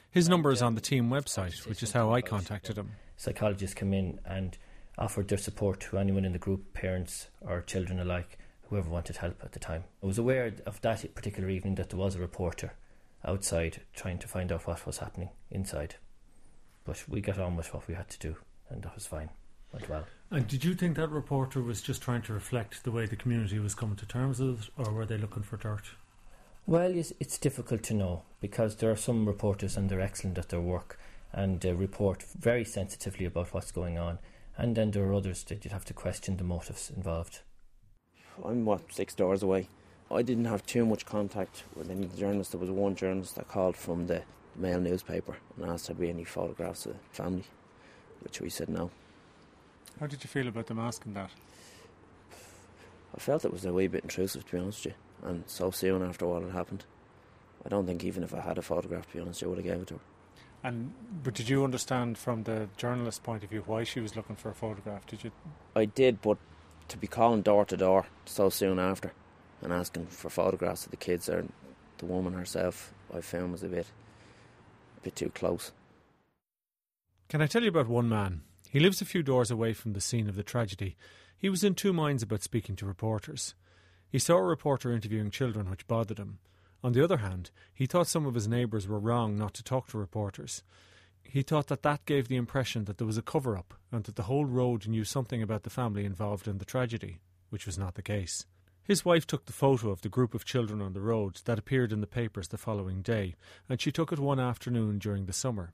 His 0.10 0.30
number 0.30 0.52
is 0.52 0.62
on 0.62 0.76
the 0.76 0.82
team 0.82 1.10
website, 1.10 1.68
which 1.68 1.84
is 1.84 1.92
how 1.92 2.14
I 2.14 2.22
contacted 2.22 2.78
him. 2.78 2.92
Psychologists 3.18 3.76
come 3.76 3.94
in 3.94 4.20
and 4.26 4.58
offered 4.98 5.28
their 5.28 5.38
support 5.38 5.80
to 5.82 5.98
anyone 5.98 6.26
in 6.26 6.32
the 6.32 6.40
group, 6.40 6.74
parents 6.74 7.28
or 7.42 7.62
children 7.62 8.00
alike 8.00 8.38
whoever 8.70 8.90
wanted 8.90 9.18
help 9.18 9.42
at 9.44 9.52
the 9.52 9.60
time. 9.60 9.84
I 10.04 10.06
was 10.06 10.18
aware 10.18 10.54
of 10.66 10.82
that 10.82 11.16
particular 11.16 11.50
evening 11.50 11.76
that 11.76 11.90
there 11.90 12.00
was 12.00 12.16
a 12.16 12.20
reporter 12.20 12.74
outside 13.24 13.82
trying 13.94 14.20
to 14.20 14.28
find 14.28 14.52
out 14.52 14.68
what 14.68 14.86
was 14.86 14.98
happening 14.98 15.30
inside. 15.50 15.96
But 16.84 17.04
we 17.08 17.22
got 17.22 17.40
on 17.40 17.56
with 17.56 17.74
what 17.74 17.88
we 17.88 17.94
had 17.94 18.10
to 18.10 18.20
do, 18.20 18.36
and 18.70 18.84
that 18.84 18.96
was 18.96 19.06
fine. 19.06 19.30
Went 19.74 19.90
well. 19.90 20.06
And 20.30 20.48
did 20.48 20.64
you 20.64 20.74
think 20.74 20.98
that 20.98 21.10
reporter 21.10 21.62
was 21.62 21.82
just 21.82 22.02
trying 22.02 22.22
to 22.24 22.34
reflect 22.34 22.84
the 22.84 22.92
way 22.92 23.06
the 23.06 23.16
community 23.16 23.60
was 23.60 23.76
coming 23.76 23.96
to 23.98 24.06
terms 24.06 24.40
with 24.40 24.64
it, 24.64 24.70
or 24.78 24.92
were 24.92 25.06
they 25.06 25.18
looking 25.18 25.44
for 25.44 25.58
dirt? 25.58 25.92
Well, 26.66 26.92
it's, 26.92 27.14
it's 27.20 27.38
difficult 27.38 27.84
to 27.84 27.94
know 27.94 28.24
because 28.42 28.76
there 28.76 28.92
are 28.92 28.98
some 28.98 29.26
reporters 29.26 29.78
and 29.78 29.90
they're 29.90 30.02
excellent 30.02 30.38
at 30.38 30.50
their 30.50 30.60
work 30.60 31.00
and 31.32 31.66
uh, 31.66 31.74
report 31.74 32.24
very 32.24 32.66
sensitively 32.66 33.26
about 33.26 33.54
what's 33.54 33.72
going 33.72 33.98
on, 33.98 34.20
and 34.58 34.76
then 34.76 34.92
there 34.92 35.06
are 35.06 35.14
others 35.14 35.44
that 35.46 35.64
you'd 35.64 35.72
have 35.72 35.86
to 35.86 35.94
question 35.94 36.38
the 36.38 36.44
motives 36.44 36.92
involved. 36.94 37.40
I'm 38.44 38.66
what 38.66 38.92
six 38.92 39.14
doors 39.14 39.44
away. 39.44 39.70
I 40.12 40.22
didn't 40.22 40.46
have 40.46 40.66
too 40.66 40.86
much 40.86 41.06
contact 41.06 41.64
with 41.76 41.90
any 41.90 42.04
of 42.04 42.12
the 42.12 42.18
journalists. 42.18 42.52
There 42.52 42.62
was 42.62 42.70
one 42.70 42.96
journalist 42.96 43.36
that 43.36 43.48
called 43.48 43.76
from 43.76 44.08
the 44.08 44.24
Mail 44.56 44.80
newspaper 44.80 45.38
and 45.56 45.70
asked 45.70 45.90
if 45.90 45.98
there 45.98 46.08
be 46.08 46.10
any 46.10 46.24
photographs 46.24 46.86
of 46.86 46.94
the 46.94 47.00
family, 47.12 47.44
which 48.22 48.42
we 48.42 48.50
said 48.50 48.70
no. 48.70 48.90
How 50.00 50.08
did 50.08 50.24
you 50.24 50.30
feel 50.30 50.48
about 50.48 50.68
them 50.68 50.80
asking 50.80 51.14
that? 51.14 51.32
I 53.16 53.20
felt 53.20 53.46
it 53.46 53.52
was 53.52 53.66
a 53.66 53.74
wee 53.74 53.88
bit 53.88 54.04
intrusive, 54.04 54.46
to 54.46 54.52
be 54.52 54.62
honest 54.62 54.86
with 54.86 54.94
you, 54.94 55.30
and 55.30 55.44
so 55.48 55.72
soon 55.72 56.04
after 56.04 56.28
what 56.28 56.44
had 56.44 56.52
happened. 56.52 56.86
I 57.66 57.70
don't 57.70 57.88
think 57.88 58.04
even 58.04 58.24
if 58.24 58.34
I 58.34 58.42
had 58.42 58.58
a 58.58 58.62
photograph, 58.62 59.08
to 59.08 59.14
be 59.14 59.20
honest, 59.20 59.44
I 59.44 59.48
would 59.48 59.58
have 59.58 59.66
gave 59.66 59.82
it 59.82 59.88
to 59.88 59.96
her. 59.96 60.00
And 60.64 60.94
but 61.24 61.34
did 61.34 61.50
you 61.50 61.64
understand 61.64 62.18
from 62.18 62.44
the 62.44 62.70
journalist's 62.78 63.20
point 63.20 63.44
of 63.44 63.50
view 63.50 63.64
why 63.66 63.84
she 63.84 64.00
was 64.00 64.16
looking 64.16 64.36
for 64.36 64.50
a 64.50 64.54
photograph? 64.54 65.06
Did 65.08 65.24
you? 65.24 65.32
I 65.76 65.86
did, 65.86 66.22
but 66.22 66.38
to 66.90 66.98
be 66.98 67.08
calling 67.08 67.42
door 67.42 67.66
to 67.66 67.78
door 67.78 68.06
so 68.26 68.50
soon 68.50 68.80
after 68.80 69.14
and 69.62 69.74
asking 69.74 70.08
for 70.08 70.30
photographs 70.30 70.86
of 70.86 70.92
the 70.92 70.98
kids 70.98 71.28
or 71.30 71.46
the 71.98 72.06
woman 72.06 72.34
herself, 72.34 72.94
I 73.14 73.22
found 73.22 73.52
was 73.52 73.64
a 73.64 73.68
bit, 73.68 73.88
a 74.98 75.02
bit 75.02 75.16
too 75.16 75.30
close. 75.30 75.72
Can 77.30 77.42
I 77.42 77.48
tell 77.48 77.64
you 77.64 77.70
about 77.70 77.88
one 77.88 78.08
man? 78.08 78.42
He 78.70 78.80
lives 78.80 79.02
a 79.02 79.06
few 79.06 79.24
doors 79.24 79.50
away 79.50 79.74
from 79.74 79.94
the 79.94 80.02
scene 80.02 80.28
of 80.28 80.36
the 80.36 80.44
tragedy. 80.44 80.98
He 81.38 81.50
was 81.50 81.64
in 81.64 81.76
two 81.76 81.94
minds 81.94 82.24
about 82.24 82.44
speaking 82.44 82.76
to 82.78 82.86
reporters. 82.86 83.56
He 84.10 84.20
saw 84.20 84.38
a 84.38 84.44
reporter 84.44 84.92
interviewing 84.92 85.32
children, 85.32 85.70
which 85.70 85.88
bothered 85.88 86.18
him. 86.18 86.40
On 86.84 86.94
the 86.94 87.04
other 87.04 87.18
hand, 87.18 87.52
he 87.74 87.86
thought 87.86 88.08
some 88.08 88.26
of 88.26 88.36
his 88.36 88.48
neighbours 88.48 88.88
were 88.88 89.00
wrong 89.00 89.38
not 89.38 89.54
to 89.56 89.64
talk 89.64 89.88
to 89.90 89.98
reporters. 89.98 90.64
He 91.24 91.42
thought 91.42 91.68
that 91.68 91.84
that 91.84 92.06
gave 92.06 92.28
the 92.28 92.36
impression 92.36 92.86
that 92.86 92.98
there 92.98 93.08
was 93.08 93.18
a 93.18 93.22
cover 93.22 93.58
up 93.58 93.74
and 93.92 94.04
that 94.06 94.16
the 94.16 94.24
whole 94.24 94.46
road 94.46 94.88
knew 94.88 95.04
something 95.04 95.42
about 95.42 95.64
the 95.64 95.70
family 95.70 96.06
involved 96.06 96.48
in 96.48 96.58
the 96.58 96.66
tragedy, 96.66 97.20
which 97.50 97.66
was 97.66 97.78
not 97.78 97.96
the 97.96 98.02
case. 98.02 98.46
His 98.84 99.04
wife 99.04 99.28
took 99.28 99.46
the 99.46 99.54
photo 99.54 99.90
of 99.90 100.02
the 100.02 100.10
group 100.10 100.34
of 100.34 100.46
children 100.46 100.82
on 100.82 100.94
the 100.94 101.02
road 101.02 101.42
that 101.44 101.60
appeared 101.60 101.92
in 101.92 102.00
the 102.00 102.08
papers 102.08 102.48
the 102.48 102.58
following 102.58 103.02
day, 103.02 103.36
and 103.68 103.82
she 103.82 103.92
took 103.92 104.14
it 104.14 104.20
one 104.20 104.40
afternoon 104.40 105.00
during 105.00 105.26
the 105.26 105.34
summer. 105.34 105.74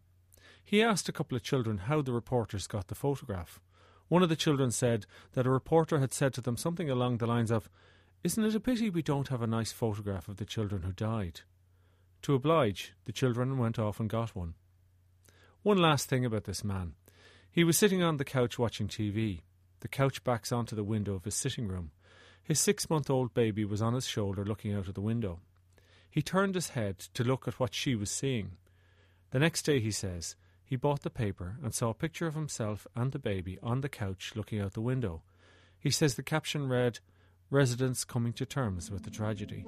He 0.63 0.81
asked 0.81 1.09
a 1.09 1.13
couple 1.13 1.35
of 1.35 1.43
children 1.43 1.77
how 1.77 2.01
the 2.01 2.13
reporters 2.13 2.67
got 2.67 2.87
the 2.87 2.95
photograph. 2.95 3.59
One 4.07 4.23
of 4.23 4.29
the 4.29 4.35
children 4.35 4.71
said 4.71 5.05
that 5.33 5.45
a 5.45 5.51
reporter 5.51 5.99
had 5.99 6.13
said 6.13 6.33
to 6.35 6.41
them 6.41 6.57
something 6.57 6.89
along 6.89 7.17
the 7.17 7.27
lines 7.27 7.51
of, 7.51 7.69
Isn't 8.23 8.43
it 8.43 8.55
a 8.55 8.59
pity 8.59 8.89
we 8.89 9.01
don't 9.01 9.29
have 9.29 9.41
a 9.41 9.47
nice 9.47 9.71
photograph 9.71 10.27
of 10.27 10.37
the 10.37 10.45
children 10.45 10.83
who 10.83 10.91
died? 10.91 11.41
To 12.23 12.35
oblige, 12.35 12.93
the 13.05 13.11
children 13.11 13.57
went 13.57 13.77
off 13.77 13.99
and 13.99 14.09
got 14.09 14.35
one. 14.35 14.53
One 15.61 15.77
last 15.77 16.09
thing 16.09 16.25
about 16.25 16.45
this 16.45 16.63
man. 16.63 16.93
He 17.51 17.63
was 17.63 17.77
sitting 17.77 18.01
on 18.01 18.17
the 18.17 18.25
couch 18.25 18.57
watching 18.57 18.87
TV. 18.87 19.41
The 19.81 19.87
couch 19.87 20.23
backs 20.23 20.51
onto 20.51 20.75
the 20.75 20.83
window 20.83 21.13
of 21.13 21.25
his 21.25 21.35
sitting 21.35 21.67
room. 21.67 21.91
His 22.43 22.59
six 22.59 22.89
month 22.89 23.09
old 23.09 23.33
baby 23.33 23.63
was 23.63 23.81
on 23.81 23.93
his 23.93 24.07
shoulder 24.07 24.43
looking 24.43 24.73
out 24.73 24.87
of 24.87 24.93
the 24.93 25.01
window. 25.01 25.39
He 26.09 26.21
turned 26.21 26.55
his 26.55 26.69
head 26.69 26.99
to 27.13 27.23
look 27.23 27.47
at 27.47 27.59
what 27.59 27.73
she 27.73 27.95
was 27.95 28.11
seeing. 28.11 28.57
The 29.31 29.39
next 29.39 29.63
day, 29.63 29.79
he 29.79 29.91
says, 29.91 30.35
he 30.73 30.77
bought 30.77 31.03
the 31.03 31.09
paper 31.11 31.57
and 31.61 31.71
saw 31.71 31.91
a 31.91 31.93
picture 31.93 32.25
of 32.25 32.33
himself 32.33 32.87
and 32.95 33.11
the 33.11 33.19
baby 33.19 33.59
on 33.61 33.81
the 33.81 33.87
couch 33.87 34.31
looking 34.35 34.59
out 34.59 34.73
the 34.73 34.81
window. 34.81 35.21
He 35.77 35.91
says 35.91 36.15
the 36.15 36.23
caption 36.23 36.67
read, 36.67 36.97
Residents 37.51 38.03
coming 38.03 38.33
to 38.33 38.45
terms 38.47 38.89
with 38.89 39.03
the 39.03 39.11
tragedy. 39.11 39.67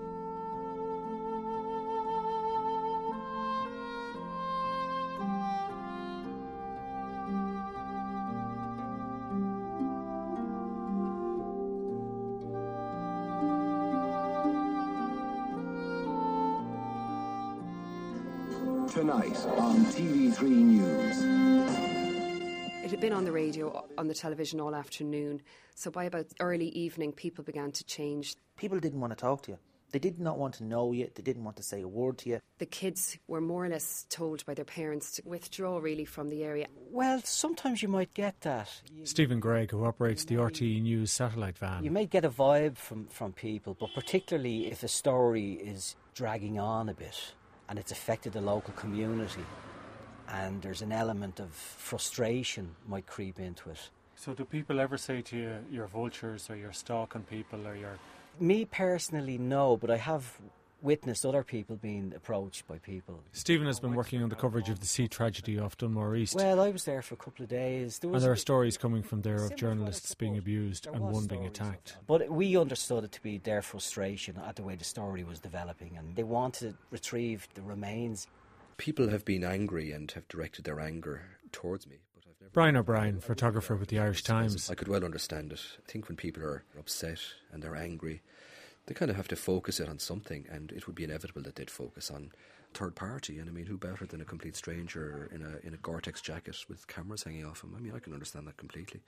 TV3 20.35 20.49
News. 20.49 21.23
It 22.83 22.91
had 22.91 22.99
been 22.99 23.13
on 23.13 23.23
the 23.23 23.31
radio, 23.31 23.85
on 23.97 24.07
the 24.07 24.13
television 24.13 24.59
all 24.59 24.75
afternoon. 24.75 25.41
So 25.75 25.89
by 25.89 26.03
about 26.03 26.25
early 26.41 26.67
evening, 26.69 27.13
people 27.13 27.43
began 27.43 27.71
to 27.71 27.83
change. 27.85 28.35
People 28.57 28.79
didn't 28.79 28.99
want 28.99 29.11
to 29.11 29.15
talk 29.15 29.43
to 29.43 29.51
you. 29.51 29.57
They 29.91 29.99
did 29.99 30.19
not 30.19 30.37
want 30.37 30.55
to 30.55 30.65
know 30.65 30.91
you. 30.91 31.09
They 31.15 31.23
didn't 31.23 31.45
want 31.45 31.55
to 31.57 31.63
say 31.63 31.81
a 31.81 31.87
word 31.87 32.17
to 32.19 32.29
you. 32.29 32.41
The 32.57 32.65
kids 32.65 33.17
were 33.29 33.39
more 33.39 33.63
or 33.63 33.69
less 33.69 34.05
told 34.09 34.45
by 34.45 34.55
their 34.55 34.65
parents 34.65 35.13
to 35.13 35.21
withdraw 35.25 35.77
really 35.77 36.03
from 36.03 36.27
the 36.27 36.43
area. 36.43 36.67
Well, 36.91 37.21
sometimes 37.23 37.81
you 37.81 37.87
might 37.87 38.13
get 38.13 38.41
that. 38.41 38.69
Stephen 39.05 39.39
Gregg, 39.39 39.71
who 39.71 39.85
operates 39.85 40.25
the 40.25 40.35
RTE 40.35 40.81
News 40.81 41.13
satellite 41.13 41.57
van. 41.57 41.85
You 41.85 41.91
may 41.91 42.07
get 42.07 42.25
a 42.25 42.29
vibe 42.29 42.77
from, 42.77 43.07
from 43.07 43.31
people, 43.31 43.77
but 43.79 43.93
particularly 43.95 44.67
if 44.69 44.83
a 44.83 44.89
story 44.89 45.53
is 45.53 45.95
dragging 46.13 46.59
on 46.59 46.89
a 46.89 46.93
bit 46.93 47.35
and 47.69 47.79
it's 47.79 47.93
affected 47.93 48.33
the 48.33 48.41
local 48.41 48.73
community 48.73 49.45
and 50.29 50.61
there's 50.61 50.81
an 50.81 50.91
element 50.91 51.39
of 51.39 51.51
frustration 51.51 52.75
might 52.87 53.07
creep 53.07 53.39
into 53.39 53.69
it. 53.69 53.89
So, 54.15 54.33
do 54.33 54.45
people 54.45 54.79
ever 54.79 54.97
say 54.97 55.21
to 55.21 55.37
you, 55.37 55.57
you're 55.71 55.87
vultures 55.87 56.49
or 56.49 56.55
you're 56.55 56.73
stalking 56.73 57.23
people 57.23 57.67
or 57.67 57.75
you're. 57.75 57.99
Me 58.39 58.65
personally, 58.65 59.37
no, 59.37 59.77
but 59.77 59.89
I 59.91 59.97
have 59.97 60.39
witnessed 60.81 61.25
other 61.25 61.43
people 61.43 61.75
being 61.75 62.13
approached 62.15 62.67
by 62.67 62.77
people. 62.77 63.19
Stephen 63.33 63.65
has 63.65 63.79
been 63.79 63.95
working 63.95 64.21
on 64.21 64.29
the 64.29 64.35
coverage 64.35 64.69
of 64.69 64.79
the 64.79 64.85
sea 64.85 65.07
tragedy 65.07 65.59
off 65.59 65.77
Dunmore 65.77 66.15
East. 66.15 66.35
Well, 66.35 66.61
I 66.61 66.69
was 66.69 66.85
there 66.85 67.01
for 67.01 67.15
a 67.15 67.17
couple 67.17 67.43
of 67.43 67.49
days. 67.49 67.99
There 67.99 68.11
and 68.11 68.21
there 68.21 68.31
are 68.31 68.37
stories 68.37 68.77
coming 68.77 69.03
from 69.03 69.21
there 69.21 69.43
of 69.43 69.55
journalists 69.55 70.13
being 70.15 70.37
abused 70.37 70.87
and 70.87 70.99
one 70.99 71.25
being 71.25 71.45
attacked. 71.45 71.97
But 72.07 72.29
we 72.29 72.55
understood 72.55 73.03
it 73.03 73.11
to 73.13 73.21
be 73.21 73.39
their 73.39 73.61
frustration 73.61 74.37
at 74.47 74.55
the 74.55 74.63
way 74.63 74.75
the 74.75 74.85
story 74.85 75.23
was 75.23 75.39
developing, 75.39 75.97
and 75.97 76.15
they 76.15 76.23
wanted 76.23 76.71
to 76.71 76.77
retrieve 76.91 77.47
the 77.55 77.61
remains. 77.61 78.27
People 78.77 79.09
have 79.09 79.25
been 79.25 79.43
angry 79.43 79.91
and 79.91 80.09
have 80.11 80.27
directed 80.27 80.65
their 80.65 80.79
anger 80.79 81.21
towards 81.51 81.87
me. 81.87 81.97
But 82.13 82.23
I've 82.29 82.41
never 82.41 82.51
Brian 82.51 82.75
O'Brien, 82.75 83.19
photographer 83.21 83.75
with 83.75 83.89
the 83.89 83.99
Irish 83.99 84.23
Times. 84.23 84.69
I 84.69 84.75
could 84.75 84.87
well 84.87 85.05
understand 85.05 85.51
it. 85.53 85.61
I 85.87 85.91
think 85.91 86.07
when 86.07 86.17
people 86.17 86.43
are 86.43 86.63
upset 86.77 87.19
and 87.51 87.63
they're 87.63 87.75
angry, 87.75 88.21
they 88.87 88.93
kind 88.93 89.09
of 89.09 89.17
have 89.17 89.27
to 89.29 89.35
focus 89.35 89.79
it 89.79 89.89
on 89.89 89.99
something, 89.99 90.45
and 90.49 90.71
it 90.71 90.87
would 90.87 90.95
be 90.95 91.03
inevitable 91.03 91.41
that 91.43 91.55
they'd 91.55 91.71
focus 91.71 92.11
on 92.11 92.31
third 92.73 92.95
party. 92.95 93.39
And 93.39 93.49
I 93.49 93.53
mean, 93.53 93.65
who 93.65 93.77
better 93.77 94.05
than 94.05 94.21
a 94.21 94.25
complete 94.25 94.55
stranger 94.55 95.29
in 95.33 95.41
a 95.41 95.65
in 95.65 95.73
a 95.73 95.77
Gore-Tex 95.77 96.21
jacket 96.21 96.57
with 96.67 96.85
cameras 96.87 97.23
hanging 97.23 97.45
off 97.45 97.63
him? 97.63 97.73
I 97.75 97.79
mean, 97.79 97.93
I 97.95 97.99
can 97.99 98.13
understand 98.13 98.47
that 98.47 98.57
completely, 98.57 99.01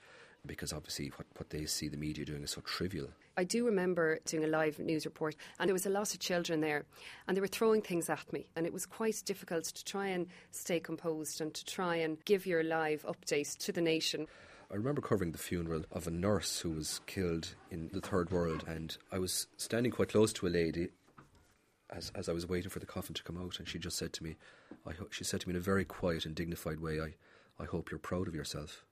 because 0.45 0.73
obviously 0.73 1.09
what 1.15 1.27
what 1.37 1.49
they 1.49 1.65
see 1.65 1.87
the 1.87 1.97
media 1.97 2.25
doing 2.25 2.43
is 2.43 2.51
so 2.51 2.61
trivial. 2.61 3.09
I 3.39 3.43
do 3.43 3.65
remember 3.65 4.19
doing 4.25 4.43
a 4.43 4.47
live 4.47 4.79
news 4.79 5.05
report, 5.05 5.35
and 5.59 5.67
there 5.69 5.73
was 5.73 5.85
a 5.85 5.91
lot 5.91 6.13
of 6.13 6.19
children 6.19 6.61
there, 6.61 6.85
and 7.27 7.37
they 7.37 7.41
were 7.41 7.47
throwing 7.47 7.81
things 7.81 8.09
at 8.09 8.31
me, 8.33 8.47
and 8.55 8.65
it 8.65 8.73
was 8.73 8.85
quite 8.85 9.21
difficult 9.25 9.65
to 9.65 9.85
try 9.85 10.07
and 10.07 10.27
stay 10.51 10.79
composed 10.79 11.39
and 11.39 11.53
to 11.53 11.63
try 11.65 11.97
and 11.97 12.23
give 12.25 12.47
your 12.47 12.63
live 12.63 13.05
update 13.07 13.55
to 13.57 13.71
the 13.71 13.81
nation. 13.81 14.27
I 14.71 14.75
remember 14.75 15.01
covering 15.01 15.31
the 15.31 15.37
funeral 15.37 15.83
of 15.91 16.07
a 16.07 16.11
nurse 16.11 16.59
who 16.59 16.71
was 16.71 16.99
killed 17.05 17.55
in 17.69 17.89
the 17.93 18.01
third 18.01 18.31
world, 18.31 18.63
and 18.67 18.97
I 19.11 19.19
was 19.19 19.47
standing 19.55 19.91
quite 19.91 20.09
close 20.09 20.33
to 20.33 20.47
a 20.47 20.49
lady 20.49 20.89
as, 21.89 22.11
as 22.15 22.27
I 22.27 22.33
was 22.33 22.47
waiting 22.47 22.69
for 22.69 22.79
the 22.79 22.85
coffin 22.85 23.13
to 23.15 23.23
come 23.23 23.37
out, 23.37 23.59
and 23.59 23.67
she 23.67 23.79
just 23.79 23.97
said 23.97 24.13
to 24.13 24.23
me, 24.23 24.35
I 24.85 24.93
ho- 24.93 25.07
she 25.11 25.23
said 25.23 25.41
to 25.41 25.47
me 25.47 25.53
in 25.53 25.57
a 25.57 25.63
very 25.63 25.85
quiet 25.85 26.25
and 26.25 26.35
dignified 26.35 26.79
way, 26.79 26.99
I, 26.99 27.13
I 27.61 27.65
hope 27.65 27.91
you're 27.91 27.99
proud 27.99 28.27
of 28.27 28.35
yourself. 28.35 28.83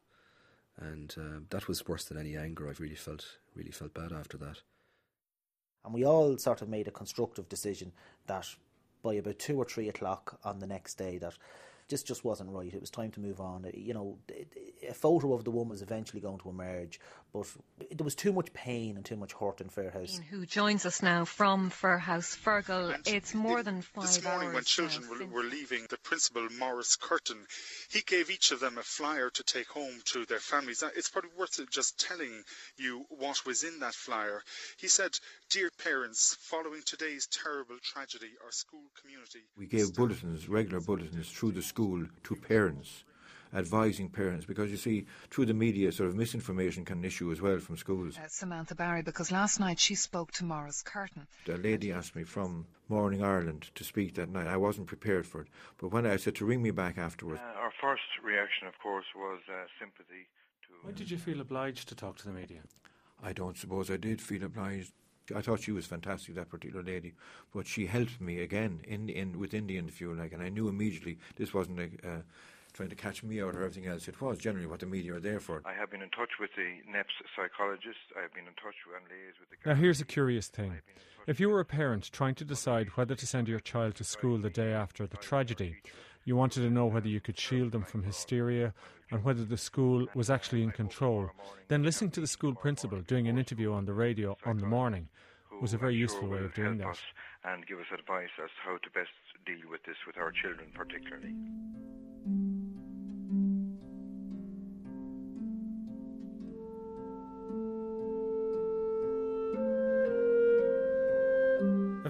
And 0.79 1.13
uh, 1.17 1.39
that 1.49 1.67
was 1.67 1.87
worse 1.87 2.05
than 2.05 2.17
any 2.17 2.35
anger. 2.35 2.69
I've 2.69 2.79
really 2.81 2.95
felt, 2.95 3.37
really 3.55 3.71
felt 3.71 3.93
bad 3.93 4.11
after 4.11 4.37
that. 4.37 4.61
And 5.85 5.93
we 5.93 6.05
all 6.05 6.37
sort 6.37 6.61
of 6.61 6.69
made 6.69 6.87
a 6.87 6.91
constructive 6.91 7.47
decision 7.47 7.93
that 8.27 8.47
by 9.03 9.13
about 9.13 9.39
two 9.39 9.57
or 9.57 9.65
three 9.65 9.87
o'clock 9.87 10.39
on 10.43 10.59
the 10.59 10.67
next 10.67 10.95
day 10.95 11.17
that 11.19 11.37
this 11.87 12.03
just 12.03 12.23
wasn't 12.23 12.49
right. 12.49 12.73
It 12.73 12.81
was 12.81 12.89
time 12.89 13.11
to 13.11 13.19
move 13.19 13.39
on. 13.39 13.65
You 13.73 13.93
know, 13.93 14.17
a 14.87 14.93
photo 14.93 15.33
of 15.33 15.43
the 15.43 15.51
woman 15.51 15.71
was 15.71 15.81
eventually 15.81 16.21
going 16.21 16.39
to 16.39 16.49
emerge, 16.49 16.99
but 17.33 17.47
there 17.91 18.03
was 18.03 18.15
too 18.15 18.33
much 18.33 18.53
pain 18.53 18.95
and 18.95 19.05
too 19.05 19.15
much 19.15 19.33
hurt 19.33 19.61
in 19.61 19.69
Firhouse. 19.69 20.19
Who 20.29 20.45
joins 20.45 20.85
us 20.85 21.03
now 21.03 21.25
from 21.25 21.69
Firhouse, 21.69 22.35
Fergal? 22.35 22.93
And 22.93 23.07
it's 23.07 23.33
more 23.33 23.61
than 23.61 23.81
five 23.81 24.03
This 24.03 24.23
morning, 24.23 24.47
hours 24.49 24.55
when 24.55 24.63
children 24.63 25.03
now 25.03 25.25
were, 25.25 25.43
were 25.43 25.49
leaving, 25.49 25.85
the 25.89 25.97
principal, 25.97 26.47
Morris 26.57 26.95
Curtin, 26.95 27.45
he 27.91 28.01
gave 28.01 28.29
each 28.29 28.51
of 28.51 28.59
them 28.59 28.77
a 28.77 28.83
flyer 28.83 29.29
to 29.29 29.43
take 29.43 29.67
home 29.67 30.01
to 30.05 30.25
their 30.25 30.39
families. 30.39 30.83
It's 30.95 31.09
probably 31.09 31.31
worth 31.37 31.59
just 31.69 31.99
telling 31.99 32.43
you 32.77 33.05
what 33.09 33.45
was 33.45 33.63
in 33.63 33.79
that 33.79 33.93
flyer. 33.93 34.41
He 34.77 34.87
said, 34.87 35.11
Dear 35.49 35.69
parents, 35.83 36.37
following 36.41 36.81
today's 36.85 37.27
terrible 37.27 37.77
tragedy, 37.83 38.31
our 38.43 38.51
school 38.51 38.83
community 39.01 39.43
We 39.57 39.67
gave 39.67 39.93
bulletins, 39.93 40.49
regular 40.49 40.79
bulletins, 40.81 41.29
through 41.29 41.51
the 41.51 41.61
school 41.75 42.05
to 42.23 42.35
parents, 42.37 43.03
advising 43.53 44.07
parents, 44.07 44.45
because 44.45 44.71
you 44.71 44.77
see, 44.77 45.05
through 45.29 45.45
the 45.45 45.53
media, 45.53 45.91
sort 45.91 46.07
of 46.07 46.15
misinformation 46.15 46.85
can 46.85 47.03
issue 47.03 47.33
as 47.33 47.41
well 47.41 47.59
from 47.59 47.75
schools. 47.75 48.17
Uh, 48.17 48.27
Samantha 48.29 48.75
Barry, 48.75 49.01
because 49.01 49.29
last 49.29 49.59
night 49.59 49.77
she 49.77 49.93
spoke 49.93 50.31
to 50.31 50.45
Morris 50.45 50.81
Curtin. 50.81 51.27
A 51.49 51.57
lady 51.57 51.91
asked 51.91 52.15
me 52.15 52.23
from 52.23 52.65
Morning 52.87 53.21
Ireland 53.21 53.71
to 53.75 53.83
speak 53.83 54.15
that 54.15 54.29
night. 54.29 54.47
I 54.47 54.55
wasn't 54.55 54.87
prepared 54.87 55.27
for 55.27 55.41
it, 55.41 55.47
but 55.77 55.89
when 55.89 56.05
I 56.05 56.15
said 56.15 56.35
to 56.35 56.45
ring 56.45 56.61
me 56.61 56.71
back 56.71 56.97
afterwards, 56.97 57.41
Uh, 57.43 57.59
our 57.59 57.73
first 57.81 58.03
reaction, 58.23 58.67
of 58.67 58.75
course, 58.81 59.05
was 59.13 59.41
uh, 59.49 59.65
sympathy. 59.77 60.27
Why 60.83 60.93
did 60.93 61.11
you 61.11 61.17
feel 61.17 61.41
obliged 61.41 61.89
to 61.89 61.95
talk 61.95 62.15
to 62.19 62.25
the 62.25 62.31
media? 62.31 62.61
I 63.21 63.33
don't 63.33 63.57
suppose 63.57 63.91
I 63.91 63.97
did 63.97 64.21
feel 64.21 64.43
obliged. 64.43 64.93
I 65.33 65.41
thought 65.41 65.61
she 65.61 65.71
was 65.71 65.85
fantastic, 65.85 66.35
that 66.35 66.49
particular 66.49 66.83
lady, 66.83 67.13
but 67.53 67.67
she 67.67 67.85
helped 67.85 68.21
me 68.21 68.39
again 68.39 68.81
in, 68.83 69.09
in 69.09 69.39
within 69.39 69.67
the 69.67 69.77
interview, 69.77 70.13
like, 70.13 70.33
and 70.33 70.43
I 70.43 70.49
knew 70.49 70.67
immediately 70.67 71.17
this 71.37 71.53
wasn't 71.53 71.79
like, 71.79 72.05
uh, 72.05 72.21
trying 72.73 72.89
to 72.89 72.95
catch 72.95 73.23
me 73.23 73.41
out 73.41 73.55
or 73.55 73.63
everything 73.63 73.87
else. 73.87 74.07
It 74.07 74.19
was 74.21 74.37
generally 74.37 74.67
what 74.67 74.81
the 74.81 74.85
media 74.85 75.13
are 75.15 75.19
there 75.19 75.39
for. 75.39 75.61
I 75.65 75.73
have 75.73 75.89
been 75.89 76.01
in 76.01 76.09
touch 76.09 76.31
with 76.39 76.49
the 76.57 76.91
NEPS 76.91 77.13
psychologist. 77.35 77.97
I 78.17 78.21
have 78.21 78.33
been 78.33 78.47
in 78.47 78.53
touch 78.53 78.75
with 78.85 78.97
and 78.97 79.05
liaised 79.05 79.39
with 79.39 79.49
the. 79.49 79.69
Now, 79.69 79.75
here's 79.75 80.01
a 80.01 80.05
curious 80.05 80.47
thing. 80.47 80.81
If 81.25 81.39
you 81.39 81.49
were 81.49 81.59
a 81.59 81.65
parent 81.65 82.11
trying 82.11 82.35
to 82.35 82.45
decide 82.45 82.89
whether 82.89 83.15
to 83.15 83.25
send 83.25 83.47
your 83.47 83.59
child 83.59 83.95
to 83.95 84.03
school 84.03 84.37
the 84.37 84.49
day 84.49 84.73
after 84.73 85.07
the 85.07 85.17
tragedy, 85.17 85.77
you 86.25 86.35
wanted 86.35 86.61
to 86.61 86.69
know 86.69 86.87
whether 86.87 87.07
you 87.07 87.21
could 87.21 87.39
shield 87.39 87.71
them 87.71 87.83
from 87.83 88.03
hysteria 88.03 88.73
and 89.11 89.23
whether 89.23 89.45
the 89.45 89.57
school 89.57 90.07
was 90.15 90.29
actually 90.29 90.63
in 90.63 90.71
control, 90.71 91.29
then 91.67 91.83
listening 91.83 92.11
to 92.11 92.19
the 92.19 92.27
school 92.27 92.55
principal 92.55 93.01
doing 93.01 93.27
an 93.27 93.37
interview 93.37 93.71
on 93.71 93.85
the 93.85 93.93
radio 93.93 94.35
on 94.45 94.57
the 94.57 94.65
morning 94.65 95.07
was 95.61 95.73
a 95.73 95.77
very 95.77 95.95
useful 95.95 96.27
way 96.27 96.39
of 96.39 96.53
doing 96.53 96.77
that. 96.79 96.97
and 97.45 97.65
give 97.67 97.79
us 97.79 97.85
advice 97.93 98.33
as 98.43 98.49
to 98.49 98.61
how 98.65 98.77
to 98.77 98.89
best 98.89 99.11
deal 99.45 99.69
with 99.69 99.83
this 99.83 99.95
with 100.07 100.17
our 100.17 100.31
children, 100.31 100.67
particularly. 100.73 101.33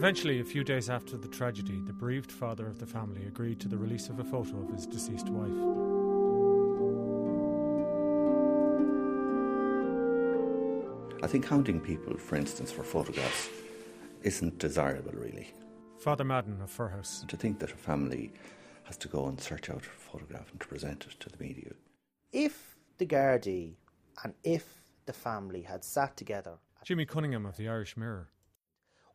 Eventually, 0.05 0.39
a 0.39 0.43
few 0.43 0.63
days 0.63 0.87
after 0.87 1.17
the 1.17 1.27
tragedy, 1.27 1.81
the 1.87 1.91
bereaved 1.91 2.31
father 2.31 2.67
of 2.67 2.77
the 2.77 2.85
family 2.85 3.25
agreed 3.25 3.59
to 3.59 3.67
the 3.67 3.75
release 3.75 4.07
of 4.07 4.19
a 4.19 4.23
photo 4.23 4.61
of 4.61 4.69
his 4.69 4.85
deceased 4.85 5.29
wife. 5.29 5.49
I 11.23 11.27
think 11.27 11.47
counting 11.47 11.81
people, 11.81 12.15
for 12.17 12.35
instance, 12.35 12.71
for 12.71 12.83
photographs 12.83 13.49
isn't 14.21 14.59
desirable, 14.59 15.13
really. 15.13 15.51
Father 15.97 16.23
Madden 16.23 16.61
of 16.61 16.69
Firhouse. 16.69 17.27
To 17.27 17.35
think 17.35 17.57
that 17.57 17.71
a 17.71 17.75
family 17.75 18.31
has 18.83 18.97
to 18.97 19.07
go 19.07 19.25
and 19.25 19.41
search 19.41 19.71
out 19.71 19.87
a 19.87 19.99
photograph 20.11 20.51
and 20.51 20.61
to 20.61 20.67
present 20.67 21.07
it 21.07 21.19
to 21.19 21.29
the 21.29 21.43
media. 21.43 21.71
If 22.31 22.77
the 22.99 23.07
Gardaí 23.07 23.73
And 24.23 24.35
if 24.43 24.67
the 25.07 25.13
family 25.13 25.63
had 25.63 25.83
sat 25.83 26.15
together, 26.15 26.59
Jimmy 26.83 27.07
Cunningham 27.07 27.47
of 27.47 27.57
the 27.57 27.67
Irish 27.67 27.97
Mirror. 27.97 28.29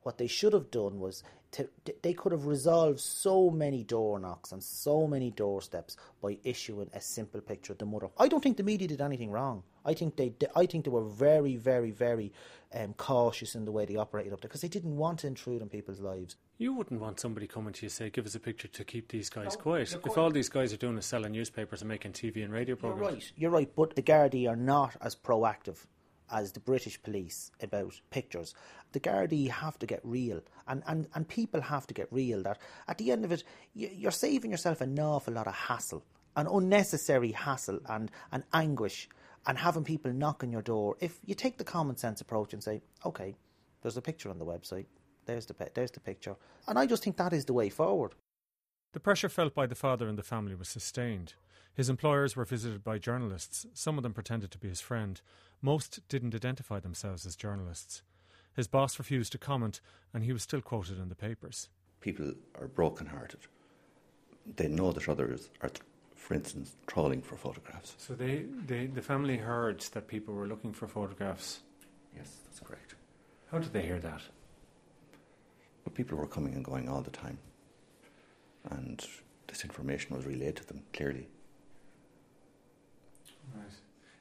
What 0.02 0.18
they 0.18 0.26
should 0.26 0.52
have 0.52 0.70
done 0.70 0.98
was 0.98 1.22
to, 1.52 1.68
they 2.02 2.12
could 2.12 2.32
have 2.32 2.46
resolved 2.46 3.00
so 3.00 3.50
many 3.50 3.82
door 3.82 4.18
knocks 4.18 4.52
and 4.52 4.62
so 4.62 5.06
many 5.06 5.30
doorsteps 5.30 5.96
by 6.22 6.38
issuing 6.44 6.90
a 6.94 7.00
simple 7.00 7.40
picture 7.40 7.72
of 7.72 7.78
the 7.78 7.86
mother. 7.86 8.08
I 8.18 8.28
don't 8.28 8.42
think 8.42 8.56
the 8.56 8.62
media 8.62 8.88
did 8.88 9.00
anything 9.00 9.30
wrong. 9.30 9.64
I 9.84 9.94
think 9.94 10.16
they, 10.16 10.32
I 10.54 10.66
think 10.66 10.84
they 10.84 10.90
were 10.90 11.04
very, 11.04 11.56
very, 11.56 11.90
very 11.90 12.32
um, 12.72 12.94
cautious 12.94 13.54
in 13.54 13.64
the 13.64 13.72
way 13.72 13.84
they 13.84 13.96
operated 13.96 14.32
up 14.32 14.40
there 14.40 14.48
because 14.48 14.60
they 14.60 14.68
didn't 14.68 14.96
want 14.96 15.20
to 15.20 15.26
intrude 15.26 15.62
on 15.62 15.68
people's 15.68 16.00
lives. 16.00 16.36
You 16.58 16.74
wouldn't 16.74 17.00
want 17.00 17.18
somebody 17.18 17.46
coming 17.46 17.72
to 17.72 17.86
you 17.86 17.88
say, 17.88 18.10
"Give 18.10 18.26
us 18.26 18.34
a 18.34 18.40
picture 18.40 18.68
to 18.68 18.84
keep 18.84 19.08
these 19.08 19.30
guys 19.30 19.56
quiet." 19.56 19.96
If 20.04 20.18
all 20.18 20.30
these 20.30 20.50
guys 20.50 20.72
are 20.72 20.76
doing 20.76 20.98
is 20.98 21.06
selling 21.06 21.32
newspapers 21.32 21.80
and 21.80 21.88
making 21.88 22.12
TV 22.12 22.44
and 22.44 22.52
radio 22.52 22.76
programs, 22.76 23.00
You're 23.00 23.10
right. 23.10 23.32
You're 23.36 23.50
right, 23.50 23.74
but 23.74 23.96
the 23.96 24.02
Gardaí 24.02 24.48
are 24.48 24.56
not 24.56 24.94
as 25.00 25.16
proactive 25.16 25.86
as 26.30 26.52
the 26.52 26.60
British 26.60 27.02
police 27.02 27.50
about 27.62 28.00
pictures. 28.10 28.54
The 28.92 29.00
Gardaí 29.00 29.48
have 29.50 29.78
to 29.78 29.86
get 29.86 30.00
real, 30.04 30.40
and, 30.66 30.82
and, 30.86 31.08
and 31.14 31.28
people 31.28 31.60
have 31.60 31.86
to 31.88 31.94
get 31.94 32.08
real. 32.12 32.42
That 32.42 32.58
at 32.88 32.98
the 32.98 33.12
end 33.12 33.24
of 33.24 33.32
it, 33.32 33.44
you- 33.74 33.90
you're 33.92 34.10
saving 34.10 34.50
yourself 34.50 34.80
an 34.80 34.98
awful 34.98 35.34
lot 35.34 35.46
of 35.46 35.54
hassle, 35.54 36.04
an 36.36 36.46
unnecessary 36.46 37.32
hassle 37.32 37.80
and, 37.86 38.10
and 38.32 38.44
anguish, 38.52 39.08
and 39.46 39.58
having 39.58 39.84
people 39.84 40.12
knock 40.12 40.42
on 40.44 40.52
your 40.52 40.62
door. 40.62 40.96
If 41.00 41.18
you 41.24 41.34
take 41.34 41.58
the 41.58 41.64
common 41.64 41.96
sense 41.96 42.20
approach 42.20 42.52
and 42.52 42.62
say, 42.62 42.82
"Okay, 43.04 43.36
there's 43.82 43.96
a 43.96 44.02
picture 44.02 44.30
on 44.30 44.38
the 44.38 44.44
website. 44.46 44.86
There's 45.26 45.46
the 45.46 45.54
there's 45.74 45.92
the 45.92 46.00
picture," 46.00 46.36
and 46.66 46.78
I 46.78 46.86
just 46.86 47.02
think 47.02 47.16
that 47.16 47.32
is 47.32 47.44
the 47.44 47.52
way 47.52 47.70
forward. 47.70 48.14
The 48.92 49.00
pressure 49.00 49.28
felt 49.28 49.54
by 49.54 49.66
the 49.66 49.74
father 49.74 50.08
and 50.08 50.18
the 50.18 50.22
family 50.24 50.54
was 50.54 50.68
sustained. 50.68 51.34
His 51.74 51.88
employers 51.88 52.36
were 52.36 52.44
visited 52.44 52.84
by 52.84 52.98
journalists. 52.98 53.66
Some 53.74 53.96
of 53.96 54.02
them 54.02 54.12
pretended 54.12 54.50
to 54.50 54.58
be 54.58 54.68
his 54.68 54.80
friend. 54.80 55.20
Most 55.62 56.00
didn't 56.08 56.34
identify 56.34 56.80
themselves 56.80 57.24
as 57.24 57.36
journalists. 57.36 58.02
His 58.54 58.66
boss 58.66 58.98
refused 58.98 59.32
to 59.32 59.38
comment, 59.38 59.80
and 60.12 60.24
he 60.24 60.32
was 60.32 60.42
still 60.42 60.60
quoted 60.60 60.98
in 60.98 61.08
the 61.08 61.14
papers. 61.14 61.68
People 62.00 62.32
are 62.60 62.66
broken-hearted. 62.66 63.40
They 64.56 64.68
know 64.68 64.90
that 64.92 65.08
others 65.08 65.50
are, 65.62 65.70
for 66.16 66.34
instance, 66.34 66.76
trawling 66.86 67.22
for 67.22 67.36
photographs. 67.36 67.94
So 67.98 68.14
they, 68.14 68.46
they, 68.66 68.86
the 68.86 69.02
family 69.02 69.36
heard 69.36 69.80
that 69.92 70.08
people 70.08 70.34
were 70.34 70.48
looking 70.48 70.72
for 70.72 70.88
photographs. 70.88 71.60
Yes, 72.16 72.38
that's 72.44 72.60
correct. 72.60 72.96
How 73.50 73.58
did 73.58 73.72
they 73.72 73.82
hear 73.82 74.00
that? 74.00 74.22
But 75.84 75.94
people 75.94 76.18
were 76.18 76.26
coming 76.26 76.54
and 76.54 76.64
going 76.64 76.88
all 76.88 77.02
the 77.02 77.10
time. 77.10 77.38
And 78.70 79.06
this 79.46 79.64
information 79.64 80.16
was 80.16 80.26
relayed 80.26 80.56
to 80.56 80.66
them 80.66 80.82
clearly. 80.92 81.28
Right. 83.54 83.64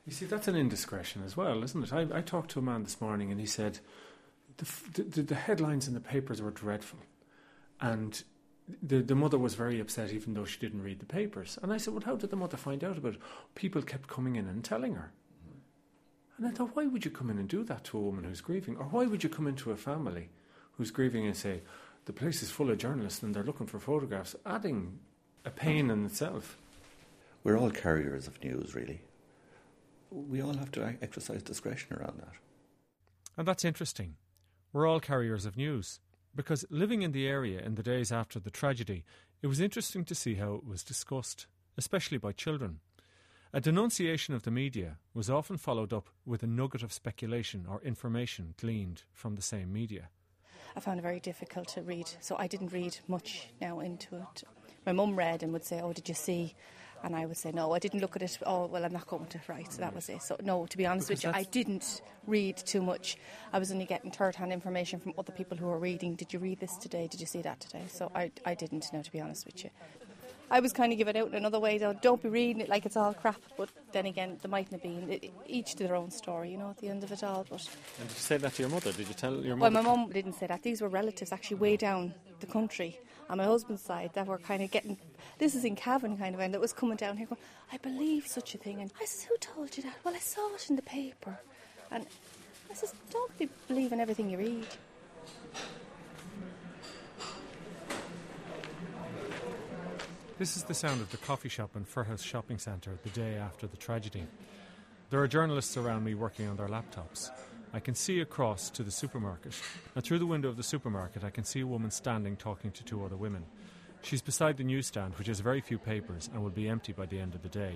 You 0.05 0.11
see, 0.11 0.25
that's 0.25 0.47
an 0.47 0.55
indiscretion 0.55 1.23
as 1.23 1.37
well, 1.37 1.63
isn't 1.63 1.83
it? 1.83 1.93
I, 1.93 2.17
I 2.17 2.21
talked 2.21 2.51
to 2.51 2.59
a 2.59 2.63
man 2.63 2.83
this 2.83 2.99
morning 2.99 3.31
and 3.31 3.39
he 3.39 3.45
said 3.45 3.79
the, 4.57 5.03
the, 5.03 5.21
the 5.21 5.35
headlines 5.35 5.87
in 5.87 5.93
the 5.93 5.99
papers 5.99 6.41
were 6.41 6.51
dreadful. 6.51 6.99
And 7.81 8.21
the, 8.81 9.01
the 9.01 9.15
mother 9.15 9.37
was 9.37 9.55
very 9.55 9.79
upset 9.79 10.11
even 10.11 10.33
though 10.33 10.45
she 10.45 10.59
didn't 10.59 10.83
read 10.83 10.99
the 10.99 11.05
papers. 11.05 11.57
And 11.61 11.71
I 11.71 11.77
said, 11.77 11.93
Well, 11.93 12.03
how 12.05 12.15
did 12.15 12.29
the 12.29 12.35
mother 12.35 12.57
find 12.57 12.83
out 12.83 12.97
about 12.97 13.15
it? 13.15 13.21
People 13.55 13.81
kept 13.81 14.07
coming 14.07 14.35
in 14.35 14.47
and 14.47 14.63
telling 14.63 14.95
her. 14.95 15.11
And 16.39 16.47
I 16.47 16.51
thought, 16.51 16.73
why 16.73 16.85
would 16.85 17.03
you 17.03 17.11
come 17.11 17.29
in 17.29 17.37
and 17.37 17.49
do 17.49 17.65
that 17.65 17.83
to 17.85 17.97
a 17.97 18.01
woman 18.01 18.23
who's 18.23 18.39
grieving? 18.39 18.77
Or 18.77 18.85
why 18.85 19.05
would 19.05 19.23
you 19.23 19.29
come 19.29 19.45
into 19.45 19.71
a 19.71 19.75
family 19.75 20.29
who's 20.77 20.89
grieving 20.89 21.27
and 21.27 21.35
say, 21.35 21.61
the 22.05 22.13
place 22.13 22.41
is 22.41 22.49
full 22.49 22.71
of 22.71 22.77
journalists 22.77 23.21
and 23.21 23.35
they're 23.35 23.43
looking 23.43 23.67
for 23.67 23.77
photographs, 23.77 24.37
adding 24.45 24.99
a 25.43 25.49
pain 25.49 25.89
in 25.89 26.05
itself? 26.05 26.57
We're 27.43 27.57
all 27.57 27.71
carriers 27.71 28.25
of 28.25 28.41
news, 28.41 28.73
really. 28.73 29.01
We 30.10 30.41
all 30.41 30.54
have 30.54 30.72
to 30.72 30.98
exercise 31.02 31.43
discretion 31.43 31.95
around 31.95 32.19
that. 32.19 32.34
And 33.38 33.48
that's 33.48 33.65
interesting. 33.65 34.15
We're 34.74 34.88
all 34.88 35.00
carriers 35.00 35.45
of 35.45 35.58
news. 35.58 36.00
Because 36.36 36.65
living 36.69 37.02
in 37.02 37.12
the 37.12 37.28
area 37.28 37.60
in 37.60 37.76
the 37.76 37.84
days 37.84 38.12
after 38.12 38.39
the 38.39 38.52
tragedy, 38.52 39.04
it 39.41 39.48
was 39.48 39.60
interesting 39.60 40.06
to 40.06 40.15
see 40.15 40.36
how 40.36 40.54
it 40.54 40.65
was 40.65 40.84
discussed, 40.84 41.48
especially 41.78 42.17
by 42.17 42.32
children. 42.32 42.80
A 43.52 43.60
denunciation 43.60 44.36
of 44.36 44.43
the 44.43 44.52
media 44.52 44.98
was 45.13 45.30
often 45.30 45.58
followed 45.58 45.91
up 45.91 46.10
with 46.26 46.43
a 46.43 46.48
nugget 46.48 46.84
of 46.84 46.93
speculation 46.93 47.65
or 47.67 47.82
information 47.82 48.54
gleaned 48.58 49.04
from 49.12 49.36
the 49.36 49.41
same 49.41 49.74
media. 49.74 50.10
I 50.76 50.82
found 50.82 51.00
it 51.00 51.04
very 51.04 51.19
difficult 51.19 51.67
to 51.69 51.82
read, 51.82 52.08
so 52.22 52.36
I 52.38 52.45
didn't 52.45 52.72
read 52.72 53.00
much 53.08 53.48
now 53.60 53.80
into 53.80 54.17
it. 54.17 54.43
My 54.86 54.91
mum 54.93 55.17
read 55.17 55.41
and 55.41 55.52
would 55.52 55.65
say, 55.65 55.82
"Oh, 55.82 55.93
did 55.93 56.08
you 56.08 56.13
see?" 56.13 56.56
And 57.03 57.15
I 57.15 57.25
would 57.25 57.38
say, 57.38 57.51
"No, 57.51 57.71
I 57.73 57.79
didn't 57.79 58.01
look 58.01 58.15
at 58.15 58.21
it. 58.21 58.38
Oh, 58.45 58.65
well, 58.65 58.83
I'm 58.83 58.93
not 58.93 59.07
going 59.07 59.25
to." 59.27 59.39
Right, 59.47 59.71
so 59.71 59.79
that 59.81 59.95
was 59.95 60.09
it. 60.09 60.21
So 60.21 60.35
no, 60.43 60.65
to 60.65 60.77
be 60.77 60.85
honest 60.85 61.09
with 61.09 61.23
you, 61.23 61.31
I 61.33 61.43
didn't 61.43 62.01
read 62.27 62.57
too 62.57 62.81
much. 62.81 63.17
I 63.53 63.59
was 63.59 63.71
only 63.71 63.85
getting 63.85 64.12
third-hand 64.12 64.51
information 64.51 64.99
from 64.99 65.13
other 65.17 65.31
people 65.31 65.57
who 65.57 65.65
were 65.67 65.79
reading. 65.79 66.15
Did 66.15 66.33
you 66.33 66.39
read 66.39 66.59
this 66.59 66.75
today? 66.75 67.07
Did 67.07 67.19
you 67.21 67.25
see 67.25 67.41
that 67.41 67.59
today? 67.62 67.83
So 67.88 68.12
I, 68.13 68.31
I 68.45 68.53
didn't 68.53 68.91
know, 68.91 69.01
to 69.01 69.12
be 69.12 69.21
honest 69.21 69.45
with 69.45 69.63
you. 69.63 69.69
I 70.51 70.59
was 70.59 70.73
kind 70.73 70.91
of 70.91 70.97
giving 70.97 71.15
it 71.15 71.19
out 71.19 71.29
in 71.29 71.35
another 71.35 71.59
way, 71.59 71.77
though. 71.77 71.93
Don't 71.93 72.21
be 72.21 72.29
reading 72.29 72.62
it 72.62 72.69
like 72.69 72.85
it's 72.85 72.97
all 72.97 73.13
crap. 73.13 73.39
But 73.57 73.69
then 73.91 74.05
again, 74.05 74.38
there 74.41 74.49
mightn't 74.49 74.71
have 74.71 74.83
been. 74.83 75.09
It, 75.12 75.31
each 75.45 75.75
to 75.75 75.83
their 75.83 75.95
own 75.95 76.12
story, 76.12 76.51
you 76.51 76.57
know, 76.57 76.71
at 76.71 76.77
the 76.77 76.88
end 76.89 77.03
of 77.03 77.12
it 77.12 77.23
all. 77.23 77.45
But 77.49 77.67
And 77.99 78.07
did 78.07 78.15
you 78.15 78.21
say 78.21 78.38
that 78.38 78.53
to 78.55 78.63
your 78.63 78.69
mother? 78.69 78.91
Did 78.91 79.07
you 79.07 79.13
tell 79.13 79.35
your 79.35 79.55
mother? 79.55 79.73
well, 79.73 79.83
my 79.83 79.95
mum 79.95 80.09
didn't 80.12 80.33
say 80.33 80.47
that. 80.47 80.63
These 80.63 80.81
were 80.81 80.89
relatives 80.89 81.31
actually 81.31 81.57
way 81.57 81.77
down 81.77 82.13
the 82.39 82.47
country 82.47 82.99
on 83.29 83.38
my 83.38 83.45
husband's 83.45 83.83
side 83.83 84.12
that 84.13 84.25
were 84.25 84.39
kind 84.39 84.63
of 84.63 84.71
getting. 84.71 84.97
This 85.38 85.53
is 85.55 85.63
in 85.63 85.75
Cavan, 85.75 86.17
kind 86.17 86.33
of, 86.33 86.41
and 86.41 86.55
it 86.55 86.62
was 86.62 86.73
coming 86.73 86.97
down 86.97 87.17
here 87.17 87.27
going, 87.27 87.39
I 87.71 87.77
believe 87.77 88.25
such 88.27 88.55
a 88.55 88.57
thing. 88.57 88.81
And 88.81 88.91
I 88.99 89.05
says, 89.05 89.23
Who 89.25 89.38
told 89.38 89.77
you 89.77 89.83
that? 89.83 89.93
Well, 90.03 90.15
I 90.15 90.19
saw 90.19 90.53
it 90.55 90.69
in 90.69 90.75
the 90.75 90.81
paper. 90.81 91.38
And 91.91 92.05
I 92.69 92.73
says, 92.73 92.93
Don't 93.12 93.38
be 93.38 93.49
believing 93.67 93.99
everything 93.99 94.29
you 94.29 94.38
read. 94.39 94.67
This 100.39 100.56
is 100.56 100.63
the 100.63 100.73
sound 100.73 101.02
of 101.02 101.12
the 101.12 101.17
coffee 101.17 101.49
shop 101.49 101.75
in 101.75 101.84
Firhouse 101.84 102.23
Shopping 102.23 102.60
Centre 102.60 102.97
the 103.04 103.10
day 103.10 103.36
after 103.36 103.67
the 103.67 103.75
tragedy. 103.75 104.25
There 105.10 105.19
are 105.19 105.28
journalists 105.28 105.75
around 105.75 106.06
me 106.06 106.13
working 106.13 106.47
on 106.47 106.56
their 106.56 106.69
laptops. 106.69 107.30
I 107.73 107.82
can 107.82 107.93
see 107.93 108.21
across 108.21 108.69
to 108.69 108.84
the 108.84 108.89
supermarket, 108.89 109.54
and 109.95 110.02
through 110.02 110.19
the 110.19 110.25
window 110.25 110.47
of 110.47 110.56
the 110.56 110.63
supermarket, 110.63 111.25
I 111.25 111.30
can 111.30 111.43
see 111.43 111.60
a 111.60 111.67
woman 111.67 111.91
standing 111.91 112.38
talking 112.38 112.71
to 112.71 112.86
two 112.86 113.04
other 113.04 113.17
women. 113.17 113.43
She's 114.02 114.21
beside 114.21 114.56
the 114.56 114.63
newsstand, 114.63 115.15
which 115.15 115.28
has 115.28 115.41
very 115.41 115.60
few 115.60 115.78
papers 115.78 116.30
and 116.34 116.41
will 116.41 116.52
be 116.52 116.69
empty 116.69 116.93
by 116.93 117.06
the 117.06 117.19
end 117.19 117.36
of 117.36 117.43
the 117.43 117.49
day. 117.49 117.73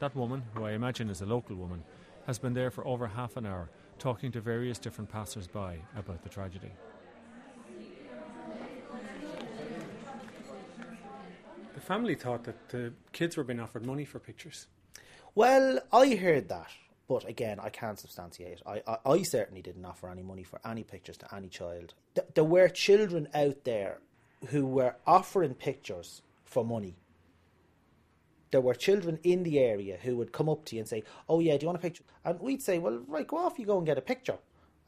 That 0.00 0.16
woman, 0.16 0.42
who 0.54 0.64
I 0.64 0.72
imagine 0.72 1.08
is 1.10 1.20
a 1.20 1.26
local 1.26 1.54
woman, 1.54 1.84
has 2.26 2.40
been 2.40 2.54
there 2.54 2.72
for 2.72 2.84
over 2.88 3.06
half 3.06 3.36
an 3.36 3.46
hour 3.46 3.70
talking 4.00 4.32
to 4.32 4.40
various 4.40 4.80
different 4.80 5.12
passers 5.12 5.46
by 5.46 5.78
about 5.96 6.24
the 6.24 6.28
tragedy. 6.28 6.72
Family 11.88 12.14
thought 12.14 12.44
that 12.44 12.68
the 12.68 12.92
kids 13.12 13.36
were 13.36 13.44
being 13.44 13.60
offered 13.60 13.86
money 13.86 14.04
for 14.04 14.18
pictures. 14.18 14.66
Well, 15.34 15.80
I 15.90 16.16
heard 16.16 16.50
that, 16.50 16.70
but 17.08 17.26
again, 17.26 17.58
I 17.58 17.70
can't 17.70 17.98
substantiate. 17.98 18.60
I, 18.66 18.82
I, 18.86 18.98
I 19.06 19.22
certainly 19.22 19.62
didn't 19.62 19.86
offer 19.86 20.10
any 20.10 20.22
money 20.22 20.42
for 20.42 20.60
any 20.66 20.84
pictures 20.84 21.16
to 21.18 21.34
any 21.34 21.48
child. 21.48 21.94
Th- 22.14 22.28
there 22.34 22.44
were 22.44 22.68
children 22.68 23.26
out 23.34 23.64
there 23.64 24.00
who 24.48 24.66
were 24.66 24.96
offering 25.06 25.54
pictures 25.54 26.20
for 26.44 26.62
money. 26.62 26.98
There 28.50 28.60
were 28.60 28.74
children 28.74 29.18
in 29.22 29.42
the 29.42 29.58
area 29.58 29.98
who 30.02 30.16
would 30.18 30.32
come 30.32 30.50
up 30.50 30.66
to 30.66 30.76
you 30.76 30.80
and 30.80 30.88
say, 30.88 31.04
"Oh 31.28 31.40
yeah, 31.40 31.56
do 31.56 31.64
you 31.64 31.68
want 31.68 31.78
a 31.78 31.82
picture?" 31.82 32.04
And 32.24 32.38
we'd 32.40 32.62
say, 32.62 32.78
"Well, 32.78 33.02
right, 33.06 33.26
go 33.26 33.38
off, 33.38 33.58
you 33.58 33.66
go 33.66 33.78
and 33.78 33.86
get 33.86 33.98
a 33.98 34.02
picture." 34.02 34.38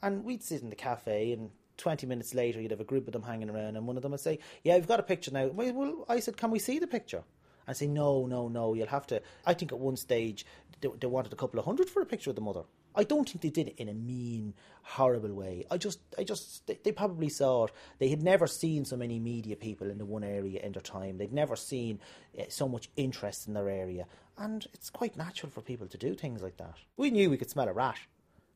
And 0.02 0.24
we'd 0.24 0.42
sit 0.42 0.62
in 0.62 0.70
the 0.70 0.76
cafe, 0.76 1.32
and 1.32 1.50
twenty 1.80 2.06
minutes 2.06 2.34
later, 2.34 2.60
you'd 2.60 2.70
have 2.70 2.80
a 2.80 2.84
group 2.84 3.06
of 3.06 3.12
them 3.12 3.22
hanging 3.22 3.50
around, 3.50 3.76
and 3.76 3.86
one 3.86 3.96
of 3.96 4.02
them 4.02 4.12
would 4.12 4.20
say, 4.20 4.38
"Yeah, 4.62 4.76
we've 4.76 4.86
got 4.86 5.00
a 5.00 5.04
picture 5.04 5.32
now." 5.32 5.46
Well, 5.48 6.04
I 6.08 6.20
said, 6.20 6.36
"Can 6.36 6.50
we 6.50 6.58
see 6.58 6.78
the 6.78 6.86
picture?" 6.86 7.24
and 7.66 7.76
say, 7.76 7.86
no, 7.86 8.26
no, 8.26 8.48
no, 8.48 8.74
you'll 8.74 8.88
have 8.88 9.06
to. 9.06 9.22
I 9.46 9.54
think 9.54 9.70
at 9.70 9.78
one 9.78 9.96
stage 9.96 10.44
they, 10.80 10.88
they 11.00 11.06
wanted 11.06 11.32
a 11.32 11.36
couple 11.36 11.60
of 11.60 11.66
hundred 11.66 11.88
for 11.88 12.02
a 12.02 12.06
picture 12.06 12.30
of 12.30 12.36
the 12.36 12.42
mother. 12.42 12.62
I 12.96 13.04
don't 13.04 13.28
think 13.28 13.42
they 13.42 13.50
did 13.50 13.68
it 13.68 13.76
in 13.78 13.88
a 13.88 13.94
mean, 13.94 14.54
horrible 14.82 15.32
way. 15.32 15.64
I 15.70 15.78
just, 15.78 16.00
I 16.18 16.24
just, 16.24 16.66
they, 16.66 16.78
they 16.82 16.90
probably 16.90 17.28
saw 17.28 17.66
it. 17.66 17.72
They 18.00 18.08
had 18.08 18.24
never 18.24 18.48
seen 18.48 18.84
so 18.84 18.96
many 18.96 19.20
media 19.20 19.54
people 19.54 19.88
in 19.88 19.98
the 19.98 20.04
one 20.04 20.24
area 20.24 20.60
in 20.60 20.72
their 20.72 20.82
time. 20.82 21.18
They'd 21.18 21.32
never 21.32 21.54
seen 21.54 22.00
uh, 22.36 22.44
so 22.48 22.68
much 22.68 22.90
interest 22.96 23.46
in 23.46 23.54
their 23.54 23.68
area, 23.68 24.06
and 24.36 24.66
it's 24.74 24.90
quite 24.90 25.16
natural 25.16 25.52
for 25.52 25.60
people 25.60 25.86
to 25.86 25.98
do 25.98 26.14
things 26.14 26.42
like 26.42 26.56
that. 26.56 26.78
We 26.96 27.12
knew 27.12 27.30
we 27.30 27.36
could 27.36 27.50
smell 27.50 27.68
a 27.68 27.72
rat. 27.72 27.98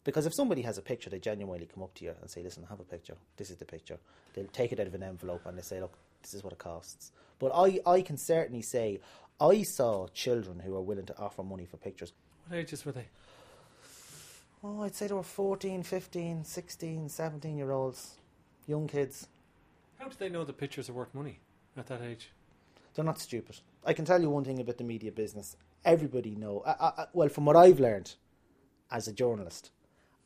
Because 0.05 0.27
if 0.27 0.35
somebody 0.35 0.63
has 0.63 0.77
a 0.77 0.83
picture, 0.83 1.09
they 1.11 1.19
genuinely 1.19 1.67
come 1.73 1.83
up 1.83 1.95
to 1.95 2.05
you 2.05 2.15
and 2.21 2.31
say, 2.31 2.43
"Listen, 2.43 2.65
I 2.65 2.71
have 2.71 2.81
a 2.81 2.85
picture. 2.85 3.17
This 3.37 3.51
is 3.51 3.57
the 3.57 3.65
picture." 3.65 3.99
They'll 4.35 4.47
take 4.47 4.73
it 4.73 4.81
out 4.81 4.87
of 4.87 4.95
an 4.95 5.03
envelope 5.03 5.47
and 5.47 5.57
they 5.57 5.63
say, 5.63 5.81
"Look, 5.81 5.97
this 6.23 6.35
is 6.35 6.45
what 6.45 6.53
it 6.53 6.59
costs." 6.59 7.13
But 7.39 7.53
I, 7.55 7.81
I 7.87 8.03
can 8.03 8.17
certainly 8.17 8.63
say, 8.63 9.01
I 9.41 9.63
saw 9.63 10.07
children 10.09 10.61
who 10.61 10.73
were 10.73 10.83
willing 10.83 11.07
to 11.07 11.19
offer 11.19 11.43
money 11.43 11.67
for 11.67 11.77
pictures. 11.77 12.13
What 12.47 12.59
ages 12.59 12.85
were 12.85 12.93
they? 12.93 13.07
Oh, 14.63 14.83
I'd 14.83 14.95
say 14.95 15.09
they 15.09 15.15
were 15.15 15.23
14, 15.23 15.83
15, 15.83 16.45
16, 16.45 17.09
17 17.09 17.57
year 17.57 17.71
olds, 17.71 18.17
young 18.67 18.87
kids. 18.87 19.29
How 19.99 20.09
do 20.09 20.15
they 20.19 20.29
know 20.29 20.45
the 20.45 20.53
pictures 20.53 20.89
are 20.89 20.95
worth 20.95 21.15
money 21.15 21.41
at 21.77 21.87
that 21.89 22.03
age? 22.03 22.31
They're 22.95 23.05
not 23.05 23.21
stupid. 23.21 23.61
I 23.85 23.93
can 23.93 24.05
tell 24.05 24.21
you 24.21 24.31
one 24.31 24.45
thing 24.45 24.61
about 24.61 24.79
the 24.79 24.85
media 24.85 25.13
business. 25.13 25.57
Everybody 25.85 26.35
know. 26.35 26.63
I, 26.67 26.71
I, 26.81 27.07
well, 27.13 27.29
from 27.29 27.45
what 27.45 27.57
I've 27.57 27.81
learned, 27.81 28.15
as 28.91 29.09
a 29.09 29.13
journalist, 29.13 29.71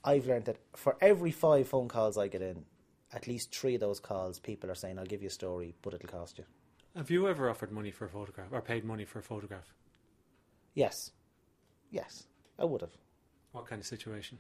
I've 0.05 0.27
learned 0.27 0.47
that 0.47 0.59
for 0.77 0.97
every 1.01 1.31
five 1.31 1.69
phone 1.69 1.89
calls 1.89 2.17
I 2.17 2.29
get 2.29 2.43
in, 2.43 2.65
at 3.13 3.27
least 3.27 3.55
three 3.55 3.75
of 3.75 3.81
those 3.81 4.01
calls, 4.01 4.39
people 4.39 4.71
are 4.71 4.75
saying, 4.75 4.99
I'll 4.99 5.07
give 5.07 5.23
you 5.23 5.29
a 5.29 5.33
story, 5.33 5.75
but 5.83 5.95
it'll 5.95 6.09
cost 6.09 6.39
you. 6.39 6.45
Have 6.97 7.11
you 7.11 7.29
ever 7.29 7.49
offered 7.49 7.73
money 7.73 7.91
for 7.91 8.05
a 8.05 8.09
photograph 8.09 8.49
or 8.53 8.61
paid 8.61 8.85
money 8.85 9.05
for 9.05 9.19
a 9.19 9.23
photograph? 9.23 9.75
Yes. 10.75 11.11
Yes, 11.91 12.27
I 12.59 12.65
would 12.65 12.83
have. 12.83 12.97
What 13.53 13.67
kind 13.67 13.81
of 13.81 13.87
situation? 13.87 14.39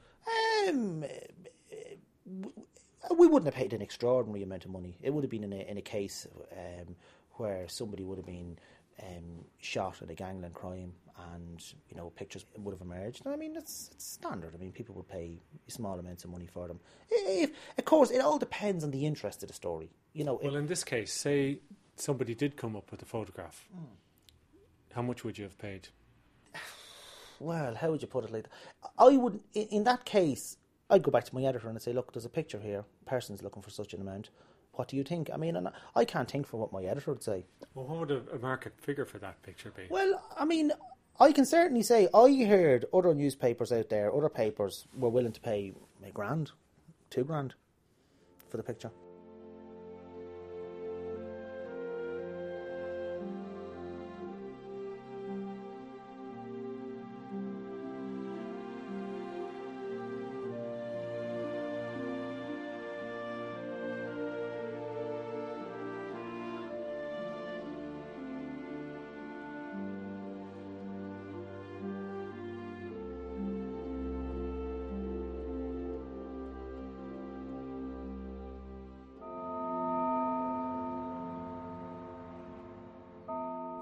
Um, 0.69 1.05
we 3.17 3.27
wouldn't 3.27 3.47
have 3.47 3.55
paid 3.55 3.73
an 3.73 3.81
extraordinary 3.81 4.43
amount 4.43 4.65
of 4.65 4.71
money. 4.71 4.99
It 5.03 5.15
would 5.15 5.25
have 5.25 5.31
been 5.31 5.45
in 5.45 5.53
a, 5.53 5.71
in 5.71 5.79
a 5.79 5.83
case 5.83 6.27
um, 6.53 6.95
where 7.33 7.67
somebody 7.69 8.05
would 8.05 8.19
have 8.19 8.27
been 8.27 8.59
um, 9.03 9.45
shot 9.61 10.03
in 10.03 10.11
a 10.11 10.15
gangland 10.15 10.55
crime 10.55 10.93
and 11.35 11.63
you 11.89 11.97
know 11.97 12.11
pictures 12.11 12.45
would 12.57 12.73
have 12.73 12.81
emerged. 12.81 13.27
I 13.27 13.37
mean, 13.37 13.57
it's, 13.57 13.91
it's 13.93 14.07
standard. 14.07 14.55
I 14.55 14.59
mean, 14.59 14.73
people 14.73 14.95
would 14.97 15.09
pay 15.09 15.41
small 15.67 15.99
amounts 15.99 16.25
of 16.25 16.31
money 16.31 16.47
for 16.47 16.69
them. 16.69 16.81
If, 17.11 17.51
of 17.77 17.85
course, 17.85 18.11
it 18.11 18.21
all 18.21 18.39
depends 18.39 18.85
on 18.85 18.91
the 18.91 19.07
interest 19.07 19.43
of 19.43 19.49
the 19.49 19.55
story. 19.55 19.91
You 20.13 20.25
know. 20.25 20.41
Well, 20.43 20.57
in 20.57 20.67
this 20.67 20.85
case, 20.85 21.13
say 21.13 21.61
somebody 21.97 22.35
did 22.35 22.57
come 22.57 22.77
up 22.77 22.91
with 22.91 23.03
a 23.03 23.07
photograph. 23.07 23.69
Mm. 23.75 23.87
How 24.95 25.03
much 25.03 25.25
would 25.25 25.39
you 25.39 25.45
have 25.45 25.59
paid? 25.59 25.89
Well, 27.41 27.75
how 27.75 27.91
would 27.91 28.03
you 28.03 28.09
put 28.09 28.25
it 28.25 28.33
like 28.33 28.45
that? 28.45 28.91
I 28.99 29.17
would, 29.17 29.41
in, 29.55 29.85
that 29.85 30.05
case, 30.05 30.57
I'd 30.91 31.03
go 31.03 31.11
back 31.11 31.25
to 31.25 31.35
my 31.35 31.45
editor 31.45 31.69
and 31.69 31.77
I'd 31.77 31.83
say, 31.83 31.93
look, 31.93 32.13
there's 32.13 32.25
a 32.25 32.31
picture 32.31 32.59
here. 32.59 32.85
Person's 33.07 33.43
looking 33.43 33.63
for 33.63 33.71
such 33.71 33.95
an 33.95 34.01
amount. 34.01 34.31
What 34.73 34.89
do 34.89 34.97
you 34.97 35.05
think? 35.05 35.31
I 35.33 35.37
mean, 35.37 35.57
and 35.57 35.69
I 35.95 36.05
can't 36.05 36.31
think 36.31 36.47
for 36.47 36.57
what 36.57 36.73
my 36.73 36.83
editor 36.83 37.13
would 37.13 37.23
say. 37.23 37.45
Well, 37.75 37.87
what 37.87 38.09
would 38.09 38.11
a 38.33 38.39
market 38.39 38.75
figure 38.81 39.05
for 39.05 39.19
that 39.19 39.43
picture 39.43 39.71
be? 39.71 39.85
Well, 39.91 40.23
I 40.37 40.45
mean, 40.45 40.73
I 41.21 41.33
can 41.33 41.45
certainly 41.45 41.83
say 41.83 42.09
I 42.15 42.45
heard 42.45 42.85
other 42.95 43.13
newspapers 43.13 43.73
out 43.73 43.89
there, 43.89 44.15
other 44.15 44.29
papers 44.29 44.87
were 44.97 45.09
willing 45.09 45.33
to 45.33 45.41
pay 45.41 45.73
a 46.07 46.11
grand, 46.11 46.53
two 47.11 47.25
grand 47.25 47.55
for 48.49 48.57
the 48.57 48.63
picture. 48.63 48.93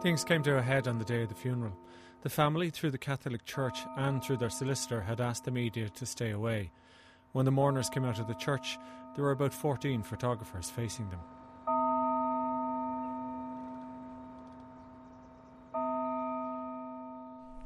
Things 0.07 0.23
came 0.23 0.45
to 0.45 0.57
a 0.57 0.63
head 0.63 0.87
on 0.87 1.01
the 1.01 1.05
day 1.05 1.23
of 1.23 1.31
the 1.31 1.35
funeral. 1.35 1.77
The 2.23 2.29
family, 2.29 2.71
through 2.71 2.93
the 2.93 2.97
Catholic 2.97 3.45
Church 3.45 3.81
and 3.97 4.23
through 4.23 4.37
their 4.37 4.51
solicitor, 4.51 5.01
had 5.01 5.21
asked 5.21 5.45
the 5.45 5.51
media 5.51 5.89
to 5.89 6.07
stay 6.07 6.31
away. 6.31 6.71
When 7.33 7.45
the 7.45 7.51
mourners 7.51 7.91
came 7.91 8.05
out 8.05 8.21
of 8.21 8.29
the 8.29 8.35
church, 8.35 8.79
there 9.17 9.25
were 9.25 9.33
about 9.33 9.53
14 9.53 10.05
photographers 10.05 10.71
facing 10.71 11.11
them. 11.11 11.19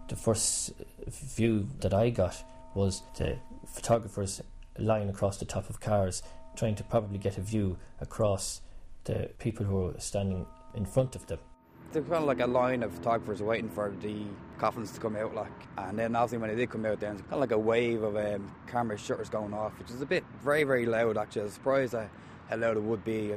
The 0.09 0.17
first 0.17 0.73
view 1.09 1.69
that 1.81 1.93
I 1.93 2.09
got 2.09 2.43
was 2.75 3.03
the 3.19 3.37
photographers 3.67 4.41
lying 4.79 5.11
across 5.11 5.37
the 5.37 5.45
top 5.45 5.69
of 5.69 5.81
cars, 5.81 6.23
trying 6.57 6.77
to 6.77 6.85
probably 6.85 7.19
get 7.19 7.37
a 7.37 7.43
view 7.43 7.77
across 8.01 8.63
the 9.05 9.29
people 9.39 9.67
who 9.67 9.75
were 9.75 9.95
standing 9.99 10.47
in 10.75 10.87
front 10.87 11.15
of 11.15 11.27
them 11.27 11.41
there's 11.93 12.07
kind 12.07 12.23
of 12.23 12.25
like 12.25 12.41
a 12.41 12.47
line 12.47 12.83
of 12.83 12.93
photographers 12.93 13.43
waiting 13.43 13.69
for 13.69 13.93
the 14.01 14.23
coffins 14.59 14.93
to 14.93 15.01
come 15.01 15.17
out, 15.17 15.35
like, 15.35 15.51
and 15.79 15.99
then 15.99 16.15
obviously 16.15 16.39
when 16.39 16.51
they 16.51 16.57
did 16.57 16.71
come 16.71 16.87
out, 16.87 17.01
then 17.01 17.15
it's 17.15 17.23
kind 17.23 17.35
of 17.35 17.41
like 17.41 17.51
a 17.51 17.59
wave 17.59 18.03
of 18.03 18.17
um, 18.17 18.55
camera 18.67 18.97
shutters 18.97 19.29
going 19.29 19.53
off, 19.53 19.79
which 19.79 19.91
is 19.91 20.01
a 20.01 20.07
bit 20.07 20.25
very, 20.43 20.65
very 20.65 20.87
loud. 20.87 21.17
Actually, 21.17 21.43
I 21.43 21.45
was 21.45 21.55
surprised 21.55 21.95
how 21.95 22.57
loud 22.57 22.77
it 22.77 22.83
would 22.83 23.05
be. 23.05 23.35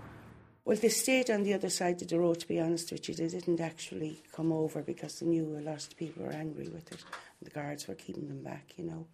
Well, 0.65 0.77
they 0.77 0.89
stayed 0.89 1.29
on 1.29 1.43
the 1.43 1.53
other 1.53 1.69
side 1.69 2.01
of 2.01 2.07
the 2.07 2.19
road. 2.19 2.39
To 2.39 2.47
be 2.47 2.59
honest 2.59 2.91
with 2.91 3.09
you, 3.09 3.15
they 3.15 3.27
didn't 3.27 3.59
actually 3.59 4.21
come 4.31 4.51
over 4.51 4.81
because 4.81 5.19
they 5.19 5.25
knew 5.25 5.57
a 5.57 5.61
lot 5.61 5.83
of 5.83 5.97
people 5.97 6.23
were 6.23 6.31
angry 6.31 6.69
with 6.69 6.91
it. 6.91 7.03
The 7.41 7.49
guards 7.49 7.87
were 7.87 7.95
keeping 7.95 8.27
them 8.27 8.43
back, 8.43 8.73
you 8.77 8.85
know. 8.85 9.05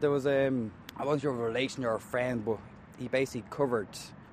There 0.00 0.10
was 0.10 0.26
um, 0.26 0.72
I 0.96 1.04
wasn't 1.04 1.22
sure 1.22 1.32
of 1.32 1.40
a 1.40 1.44
relation 1.44 1.84
or 1.84 1.96
a 1.96 2.00
friend, 2.00 2.44
but 2.44 2.58
he 2.98 3.08
basically 3.08 3.44
covered 3.50 3.88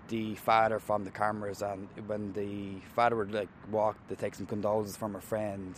the 0.08 0.36
father 0.36 0.80
from 0.80 1.04
the 1.04 1.12
cameras, 1.12 1.62
and 1.62 1.88
when 2.08 2.34
the 2.34 2.80
father 2.96 3.16
would 3.16 3.34
like 3.34 3.50
walk 3.72 3.96
to 4.08 4.16
take 4.16 4.36
some 4.36 4.46
condolences 4.46 4.98
from 4.98 5.16
a 5.16 5.22
friend, 5.22 5.76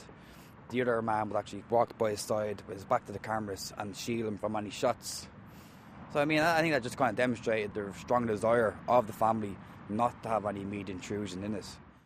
the 0.70 0.82
other 0.82 1.02
man 1.02 1.30
would 1.30 1.38
actually 1.38 1.64
walk 1.70 1.98
by 1.98 2.12
his 2.12 2.22
side 2.22 2.62
with 2.68 2.78
his 2.78 2.86
back 2.86 3.06
to 3.06 3.12
the 3.12 3.20
cameras 3.20 3.74
and 3.78 3.96
shield 3.96 4.28
him 4.28 4.38
from 4.38 4.56
any 4.56 4.70
shots. 4.70 5.28
So 6.14 6.20
I 6.20 6.26
mean, 6.26 6.40
I 6.40 6.62
think 6.62 6.74
that 6.74 6.84
just 6.84 6.98
kind 6.98 7.12
of 7.12 7.16
demonstrated 7.16 7.74
their 7.74 7.94
strong 7.94 8.26
desire 8.26 8.76
of 8.88 9.08
the 9.08 9.14
family 9.14 9.56
not 9.90 10.22
to 10.24 10.30
have 10.30 10.46
any 10.46 10.64
media 10.66 10.96
intrusion 10.96 11.44
in 11.44 11.56
it. 11.56 11.66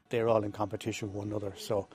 They're 0.10 0.28
all 0.28 0.44
in 0.44 0.52
competition 0.52 1.08
with 1.08 1.18
one 1.18 1.28
another, 1.30 1.54
so 1.58 1.88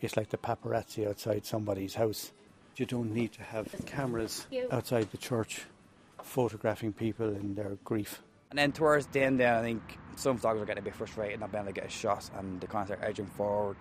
it's 0.00 0.16
like 0.16 0.30
the 0.30 0.38
paparazzi 0.38 1.06
outside 1.06 1.44
somebody's 1.44 1.94
house. 1.94 2.32
You 2.76 2.86
don't 2.86 3.12
need 3.12 3.32
to 3.32 3.42
have 3.42 3.68
cameras 3.84 4.46
outside 4.70 5.10
the 5.10 5.18
church 5.18 5.62
photographing 6.22 6.92
people 6.92 7.28
in 7.28 7.54
their 7.54 7.76
grief. 7.84 8.22
And 8.50 8.58
then 8.58 8.72
towards 8.72 9.06
the 9.06 9.22
end, 9.22 9.38
then 9.38 9.54
I 9.54 9.62
think 9.62 9.98
some 10.16 10.36
dogs 10.36 10.58
were 10.58 10.66
getting 10.66 10.82
a 10.82 10.84
bit 10.84 10.96
frustrated, 10.96 11.38
not 11.38 11.52
being 11.52 11.62
able 11.62 11.72
to 11.72 11.80
get 11.80 11.88
a 11.88 11.92
shot, 11.92 12.28
and 12.36 12.60
they 12.60 12.66
kind 12.66 12.82
of 12.82 12.88
started 12.88 13.08
edging 13.08 13.26
forward. 13.26 13.76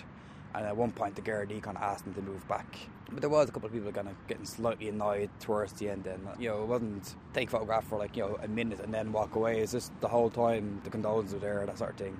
And 0.54 0.66
at 0.66 0.78
one 0.78 0.92
point, 0.92 1.16
the 1.16 1.24
Gardaí 1.24 1.62
kind 1.62 1.76
of 1.76 1.82
asked 1.82 2.06
them 2.06 2.14
to 2.14 2.22
move 2.22 2.48
back. 2.48 2.78
But 3.12 3.22
there 3.22 3.32
was 3.32 3.50
a 3.50 3.52
couple 3.52 3.66
of 3.66 3.74
people 3.74 3.92
kind 3.92 4.08
of 4.08 4.16
getting 4.28 4.46
slightly 4.46 4.90
annoyed 4.90 5.32
towards 5.40 5.74
the 5.74 5.90
end. 5.90 6.06
And 6.06 6.28
you 6.40 6.50
know, 6.50 6.62
it 6.62 6.68
wasn't 6.68 7.16
take 7.34 7.48
a 7.48 7.52
photograph 7.52 7.88
for 7.88 7.98
like 7.98 8.16
you 8.16 8.24
know 8.24 8.38
a 8.44 8.48
minute 8.48 8.80
and 8.80 8.94
then 8.94 9.12
walk 9.12 9.36
away. 9.36 9.60
It's 9.60 9.72
just 9.72 9.92
the 10.02 10.08
whole 10.08 10.30
time 10.30 10.82
the 10.84 10.92
condolences 10.92 11.34
were 11.34 11.40
there, 11.40 11.66
that 11.66 11.78
sort 11.80 11.92
of 11.92 11.98
thing. 11.98 12.18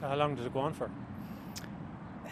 So 0.00 0.08
how 0.08 0.16
long 0.16 0.34
did 0.34 0.44
it 0.44 0.52
go 0.52 0.60
on 0.60 0.74
for? 0.74 0.86
Um, 0.86 0.92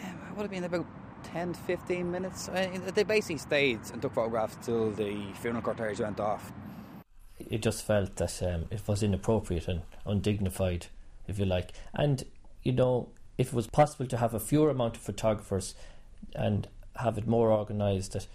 it 0.03 0.37
would 0.37 0.43
have 0.43 0.51
been 0.51 0.65
about 0.65 0.87
10 1.23 1.55
15 1.55 2.11
minutes. 2.11 2.49
I 2.49 2.67
mean, 2.67 2.83
they 2.93 3.05
basically 3.05 3.39
stayed 3.39 3.81
and 3.93 4.03
took 4.03 4.15
photographs 4.15 4.57
till 4.63 4.91
the 4.91 5.33
funeral 5.35 5.63
cortege 5.63 6.01
went 6.01 6.19
off 6.19 6.53
it 7.55 7.63
just 7.63 7.87
felt 7.87 8.17
that 8.17 8.43
um, 8.43 8.67
it 8.73 8.83
was 8.89 9.01
inappropriate 9.01 9.69
and 9.69 9.83
undignified, 10.05 10.89
if 11.29 11.39
you 11.39 11.45
like. 11.45 11.71
And 11.95 12.25
you 12.65 12.73
know, 12.73 13.11
if 13.39 13.49
it 13.49 13.55
was 13.55 13.69
possible 13.69 14.07
to 14.07 14.17
have 14.17 14.35
a 14.35 14.41
fewer 14.41 14.71
amount 14.71 14.97
of 14.97 15.03
photographers 15.03 15.77
and 16.35 16.67
have 16.97 17.17
it 17.17 17.29
more 17.29 17.53
organised, 17.53 18.15
that 18.15 18.27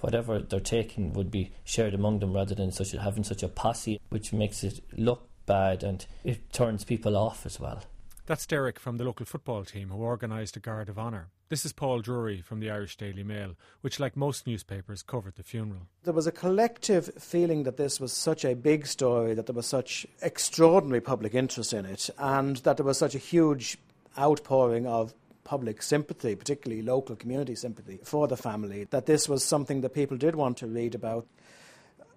whatever 0.00 0.40
they're 0.40 0.58
taking 0.58 1.12
would 1.12 1.30
be 1.30 1.52
shared 1.62 1.94
among 1.94 2.18
them 2.18 2.32
rather 2.32 2.56
than 2.56 2.72
such 2.72 2.90
having 2.90 3.22
such 3.22 3.44
a 3.44 3.48
posse, 3.48 4.00
which 4.08 4.32
makes 4.32 4.64
it 4.64 4.80
look 4.96 5.28
bad 5.46 5.84
and 5.84 6.06
it 6.24 6.52
turns 6.52 6.82
people 6.82 7.16
off 7.16 7.46
as 7.46 7.60
well. 7.60 7.84
That's 8.26 8.46
Derek 8.46 8.80
from 8.80 8.96
the 8.96 9.04
local 9.04 9.26
football 9.26 9.64
team 9.64 9.90
who 9.90 10.02
organised 10.02 10.56
a 10.56 10.60
Guard 10.60 10.88
of 10.88 10.98
Honour. 10.98 11.28
This 11.50 11.64
is 11.64 11.72
Paul 11.72 11.98
Drury 11.98 12.42
from 12.42 12.60
the 12.60 12.70
Irish 12.70 12.96
Daily 12.96 13.24
Mail, 13.24 13.56
which, 13.80 13.98
like 13.98 14.16
most 14.16 14.46
newspapers, 14.46 15.02
covered 15.02 15.34
the 15.34 15.42
funeral. 15.42 15.88
There 16.04 16.14
was 16.14 16.28
a 16.28 16.32
collective 16.32 17.12
feeling 17.18 17.64
that 17.64 17.76
this 17.76 17.98
was 17.98 18.12
such 18.12 18.44
a 18.44 18.54
big 18.54 18.86
story, 18.86 19.34
that 19.34 19.46
there 19.46 19.56
was 19.56 19.66
such 19.66 20.06
extraordinary 20.22 21.00
public 21.00 21.34
interest 21.34 21.72
in 21.72 21.86
it, 21.86 22.08
and 22.18 22.58
that 22.58 22.76
there 22.76 22.86
was 22.86 22.98
such 22.98 23.16
a 23.16 23.18
huge 23.18 23.78
outpouring 24.16 24.86
of 24.86 25.12
public 25.42 25.82
sympathy, 25.82 26.36
particularly 26.36 26.82
local 26.82 27.16
community 27.16 27.56
sympathy 27.56 27.98
for 28.04 28.28
the 28.28 28.36
family, 28.36 28.84
that 28.90 29.06
this 29.06 29.28
was 29.28 29.42
something 29.42 29.80
that 29.80 29.92
people 29.92 30.16
did 30.16 30.36
want 30.36 30.56
to 30.58 30.68
read 30.68 30.94
about. 30.94 31.26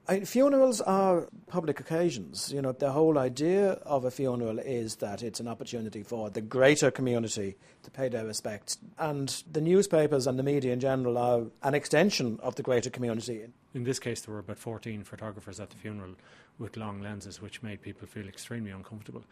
I, 0.07 0.21
funerals 0.21 0.81
are 0.81 1.29
public 1.47 1.79
occasions. 1.79 2.51
You 2.53 2.61
know, 2.61 2.73
the 2.73 2.91
whole 2.91 3.17
idea 3.17 3.71
of 3.85 4.03
a 4.03 4.11
funeral 4.11 4.59
is 4.59 4.97
that 4.97 5.23
it's 5.23 5.39
an 5.39 5.47
opportunity 5.47 6.03
for 6.03 6.29
the 6.29 6.41
greater 6.41 6.91
community 6.91 7.55
to 7.83 7.91
pay 7.91 8.09
their 8.09 8.25
respects. 8.25 8.77
And 8.99 9.29
the 9.49 9.61
newspapers 9.61 10.27
and 10.27 10.37
the 10.37 10.43
media 10.43 10.73
in 10.73 10.81
general 10.81 11.17
are 11.17 11.43
an 11.63 11.73
extension 11.73 12.37
of 12.43 12.55
the 12.55 12.63
greater 12.63 12.89
community. 12.89 13.45
In 13.73 13.85
this 13.85 13.99
case, 13.99 14.21
there 14.21 14.33
were 14.33 14.41
about 14.41 14.59
14 14.59 15.03
photographers 15.05 15.59
at 15.61 15.69
the 15.69 15.77
funeral 15.77 16.15
with 16.59 16.75
long 16.75 17.01
lenses, 17.01 17.41
which 17.41 17.63
made 17.63 17.81
people 17.81 18.05
feel 18.05 18.27
extremely 18.27 18.71
uncomfortable. 18.71 19.23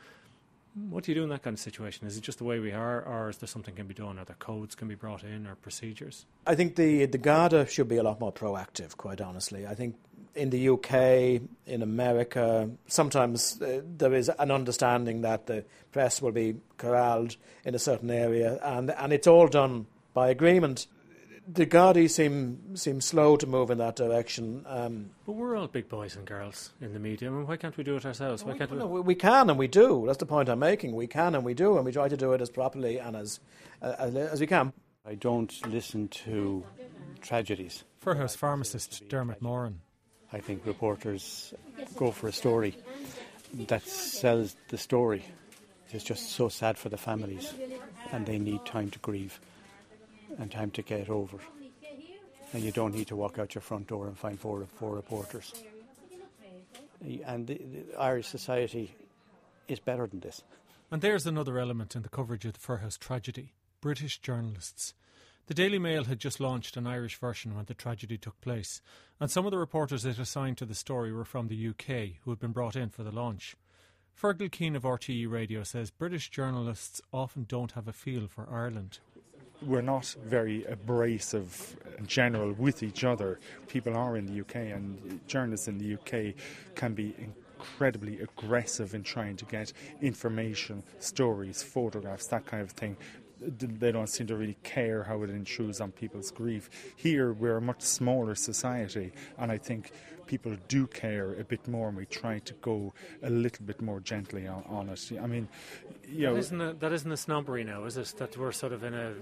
What 0.90 1.04
do 1.04 1.12
you 1.12 1.16
do 1.16 1.24
in 1.24 1.30
that 1.30 1.44
kind 1.44 1.54
of 1.54 1.60
situation? 1.60 2.08
Is 2.08 2.16
it 2.16 2.22
just 2.22 2.38
the 2.38 2.46
way 2.46 2.60
we 2.60 2.72
are, 2.72 3.02
or 3.02 3.30
is 3.30 3.38
there 3.38 3.48
something 3.48 3.76
can 3.76 3.88
be 3.88 3.94
done? 3.94 4.18
Are 4.18 4.24
there 4.24 4.38
codes 4.40 4.74
can 4.74 4.88
be 4.88 4.96
brought 4.96 5.22
in, 5.22 5.46
or 5.46 5.56
procedures? 5.56 6.26
I 6.48 6.56
think 6.56 6.78
the 6.78 7.06
the 7.08 7.18
Garda 7.18 7.68
should 7.68 7.90
be 7.90 7.98
a 7.98 8.04
lot 8.04 8.22
more 8.22 8.32
proactive. 8.32 8.96
Quite 8.96 9.20
honestly, 9.20 9.68
I 9.68 9.76
think 9.76 9.98
in 10.36 10.50
the 10.50 10.70
UK, 10.70 11.42
in 11.66 11.82
America, 11.82 12.70
sometimes 12.88 13.62
uh, 13.62 13.82
there 13.98 14.14
is 14.14 14.30
an 14.40 14.52
understanding 14.52 15.22
that 15.22 15.48
the 15.48 15.66
press 15.92 16.22
will 16.22 16.32
be 16.32 16.56
corralled 16.78 17.36
in 17.66 17.76
a 17.76 17.80
certain 17.80 18.10
area, 18.10 18.60
and 18.64 18.92
and 18.92 19.14
it's 19.14 19.28
all 19.28 19.48
done 19.48 19.88
by 20.14 20.30
agreement. 20.30 20.88
the 21.48 21.66
Gardaí 21.66 22.10
seem 22.10 22.76
seem 22.76 23.02
slow 23.02 23.36
to 23.36 23.48
move 23.48 23.72
in 23.72 23.78
that 23.80 23.96
direction. 23.96 24.64
Um, 24.68 25.12
but 25.26 25.34
we're 25.34 25.56
all 25.58 25.68
big 25.68 25.90
boys 25.90 26.16
and 26.16 26.26
girls 26.26 26.72
in 26.82 26.94
the 26.94 27.00
media. 27.00 27.30
I 27.30 27.34
mean, 27.34 27.48
why 27.48 27.58
can't 27.58 27.76
we 27.78 27.84
do 27.84 27.96
it 27.96 28.06
ourselves? 28.06 28.44
Why 28.44 28.58
can't 28.58 28.72
we? 28.72 28.78
we? 28.78 29.02
we 29.02 29.16
can 29.16 29.50
and 29.50 29.58
we 29.58 29.68
do. 29.68 30.04
That's 30.06 30.20
the 30.20 30.26
point 30.26 30.50
I'm 30.50 30.60
making. 30.60 30.96
We 30.96 31.08
can 31.08 31.36
and 31.36 31.44
we 31.44 31.54
do, 31.54 31.78
and 31.78 31.86
we 31.86 31.92
try 31.92 32.08
to 32.08 32.18
do 32.18 32.34
it 32.34 32.42
as 32.42 32.50
properly 32.50 32.98
and 32.98 33.16
as 33.16 33.40
uh, 33.82 34.10
as 34.14 34.40
we 34.40 34.48
can. 34.48 34.74
I 35.06 35.16
don't 35.16 35.54
listen 35.68 36.08
to 36.10 36.64
tragedies. 37.22 37.84
Firhouse 38.04 38.36
pharmacist 38.36 39.08
Dermot 39.10 39.42
Moran. 39.42 39.82
I 40.34 40.40
think 40.40 40.66
reporters 40.66 41.54
go 41.96 42.12
for 42.12 42.28
a 42.28 42.34
story 42.34 42.76
that 43.54 43.84
sells 43.84 44.56
the 44.70 44.78
story. 44.78 45.26
It's 45.90 46.04
just 46.04 46.32
so 46.32 46.48
sad 46.48 46.78
for 46.78 46.90
the 46.90 46.98
families, 46.98 47.54
and 48.12 48.26
they 48.26 48.40
need 48.40 48.66
time 48.66 48.90
to 48.92 49.00
grieve 49.00 49.40
and 50.40 50.50
time 50.50 50.72
to 50.72 50.82
get 50.82 51.10
over. 51.10 51.38
And 52.54 52.64
you 52.64 52.72
don't 52.72 52.94
need 52.94 53.08
to 53.08 53.16
walk 53.16 53.40
out 53.40 53.56
your 53.56 53.62
front 53.62 53.88
door 53.88 54.08
and 54.08 54.18
find 54.18 54.40
four, 54.40 54.66
four 54.76 54.96
reporters. 54.96 55.54
And 57.26 57.48
the, 57.48 57.56
the 57.56 58.00
Irish 58.00 58.28
society 58.28 58.96
is 59.68 59.80
better 59.80 60.08
than 60.08 60.20
this. 60.20 60.44
And 60.92 61.02
there's 61.02 61.26
another 61.26 61.60
element 61.60 61.96
in 61.96 62.04
the 62.04 62.10
coverage 62.10 62.46
of 62.46 62.54
the 62.54 62.60
Firhouse 62.60 62.98
tragedy 62.98 63.54
British 63.82 64.20
journalists. 64.20 64.94
The 65.48 65.54
Daily 65.54 65.80
Mail 65.80 66.06
had 66.06 66.20
just 66.20 66.40
launched 66.40 66.78
an 66.78 66.88
Irish 66.88 67.18
version 67.18 67.56
when 67.56 67.66
the 67.66 67.74
tragedy 67.74 68.18
took 68.18 68.40
place, 68.42 68.82
and 69.20 69.30
some 69.30 69.46
of 69.46 69.52
the 69.52 69.58
reporters 69.58 70.06
it 70.06 70.20
assigned 70.20 70.58
to 70.60 70.66
the 70.66 70.76
story 70.76 71.12
were 71.12 71.26
from 71.26 71.48
the 71.48 71.68
UK, 71.70 72.22
who 72.24 72.32
had 72.32 72.40
been 72.40 72.52
brought 72.52 72.76
in 72.76 72.90
for 72.90 73.04
the 73.04 73.12
launch. 73.12 73.56
Fergal 74.16 74.52
Keane 74.52 74.76
of 74.76 74.84
RTE 74.84 75.30
Radio 75.30 75.64
says 75.64 75.90
British 75.90 76.30
journalists 76.30 77.02
often 77.12 77.46
don't 77.50 77.72
have 77.72 77.88
a 77.88 77.94
feel 77.94 78.28
for 78.28 78.48
Ireland 78.50 79.00
we're 79.66 79.82
not 79.82 80.16
very 80.26 80.66
abrasive 80.66 81.76
in 81.98 82.08
general 82.08 82.54
with 82.54 82.84
each 82.84 83.04
other. 83.04 83.40
People 83.68 83.96
are 83.96 84.18
in 84.18 84.26
the 84.26 84.42
UK, 84.42 84.56
and 84.56 85.20
journalists 85.28 85.68
in 85.68 85.78
the 85.78 85.94
UK 85.94 86.36
can 86.76 86.94
be 86.94 87.14
incredibly 87.60 88.20
aggressive 88.22 88.96
in 88.96 89.04
trying 89.04 89.36
to 89.38 89.46
get 89.46 89.72
information, 90.02 90.84
stories, 91.00 91.62
photographs, 91.62 92.28
that 92.28 92.46
kind 92.46 92.64
of 92.64 92.72
thing. 92.72 92.98
They 93.42 93.92
don't 93.92 94.08
seem 94.08 94.28
to 94.28 94.36
really 94.36 94.58
care 94.64 95.04
how 95.04 95.24
it 95.24 95.30
intrudes 95.30 95.82
on 95.82 95.92
people's 95.92 96.32
grief. 96.32 96.70
Here, 96.96 97.34
we're 97.34 97.58
a 97.58 97.62
much 97.62 97.82
smaller 97.82 98.36
society, 98.36 99.12
and 99.38 99.52
I 99.52 99.58
think 99.58 99.92
people 100.28 100.56
do 100.68 100.88
care 100.88 101.34
a 101.40 101.44
bit 101.44 101.68
more, 101.68 101.90
and 101.90 101.98
we 101.98 102.06
try 102.06 102.40
to 102.40 102.54
go 102.62 102.94
a 103.24 103.30
little 103.30 103.66
bit 103.66 103.82
more 103.82 104.00
gently 104.00 104.48
on, 104.48 104.64
on 104.70 104.90
it. 104.90 105.12
I 105.22 105.28
mean, 105.28 105.48
you 106.08 106.28
know, 106.28 106.34
that 106.34 106.40
isn't, 106.40 106.62
a, 106.62 106.74
that 106.74 106.92
isn't 106.94 107.12
a 107.12 107.18
snobbery 107.18 107.64
now, 107.64 107.86
is 107.86 107.98
it? 107.98 108.14
That 108.18 108.38
we're 108.38 108.52
sort 108.52 108.74
of 108.74 108.84
in 108.84 108.94
a 108.94 109.14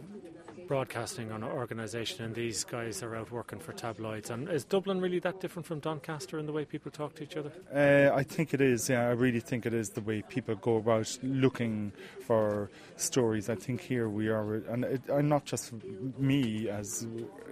broadcasting 0.70 1.32
on 1.32 1.44
organisation, 1.44 2.24
and 2.24 2.36
these 2.36 2.64
guys 2.64 3.02
are 3.02 3.16
out 3.16 3.32
working 3.32 3.58
for 3.58 3.74
tabloids. 3.74 4.30
And 4.30 4.48
is 4.48 4.64
Dublin 4.64 5.02
really 5.02 5.18
that 5.22 5.42
different 5.42 5.66
from 5.66 5.80
Doncaster 5.80 6.38
in 6.38 6.46
the 6.46 6.54
way 6.54 6.64
people 6.64 6.92
talk 6.92 7.16
to 7.16 7.24
each 7.24 7.36
other? 7.36 7.52
Uh, 7.74 8.16
I 8.16 8.22
think 8.22 8.54
it 8.54 8.62
is. 8.62 8.88
Yeah, 8.88 9.08
I 9.08 9.14
really 9.14 9.40
think 9.40 9.66
it 9.66 9.74
is 9.74 9.90
the 9.90 10.02
way 10.02 10.22
people 10.22 10.54
go 10.54 10.76
about 10.76 11.18
looking 11.24 11.92
for 12.22 12.70
stories. 12.98 13.50
I 13.50 13.56
think 13.56 13.82
here 13.82 14.10
we 14.10 14.28
are, 14.28 14.58
and, 14.70 14.86
it, 14.86 15.02
and 15.10 15.28
not 15.28 15.44
just 15.44 15.74
me 16.20 16.70
as 16.70 17.08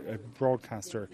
a 0.08 0.20
broadcaster. 0.38 1.10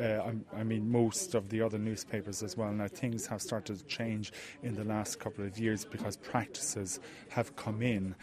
Uh, 0.00 0.30
I, 0.56 0.62
mean, 0.62 0.88
most 0.88 1.34
of 1.34 1.48
the 1.48 1.60
other 1.60 1.76
newspapers 1.76 2.44
as 2.44 2.56
well. 2.56 2.70
Now, 2.70 2.86
things 2.86 3.26
have 3.26 3.42
started 3.42 3.80
to 3.80 3.84
change 3.86 4.32
in 4.62 4.76
the 4.76 4.84
last 4.84 5.18
couple 5.18 5.44
of 5.44 5.58
years 5.58 5.84
because 5.84 6.16
practices 6.18 7.00
have 7.30 7.56
come 7.56 7.82
in 7.82 8.14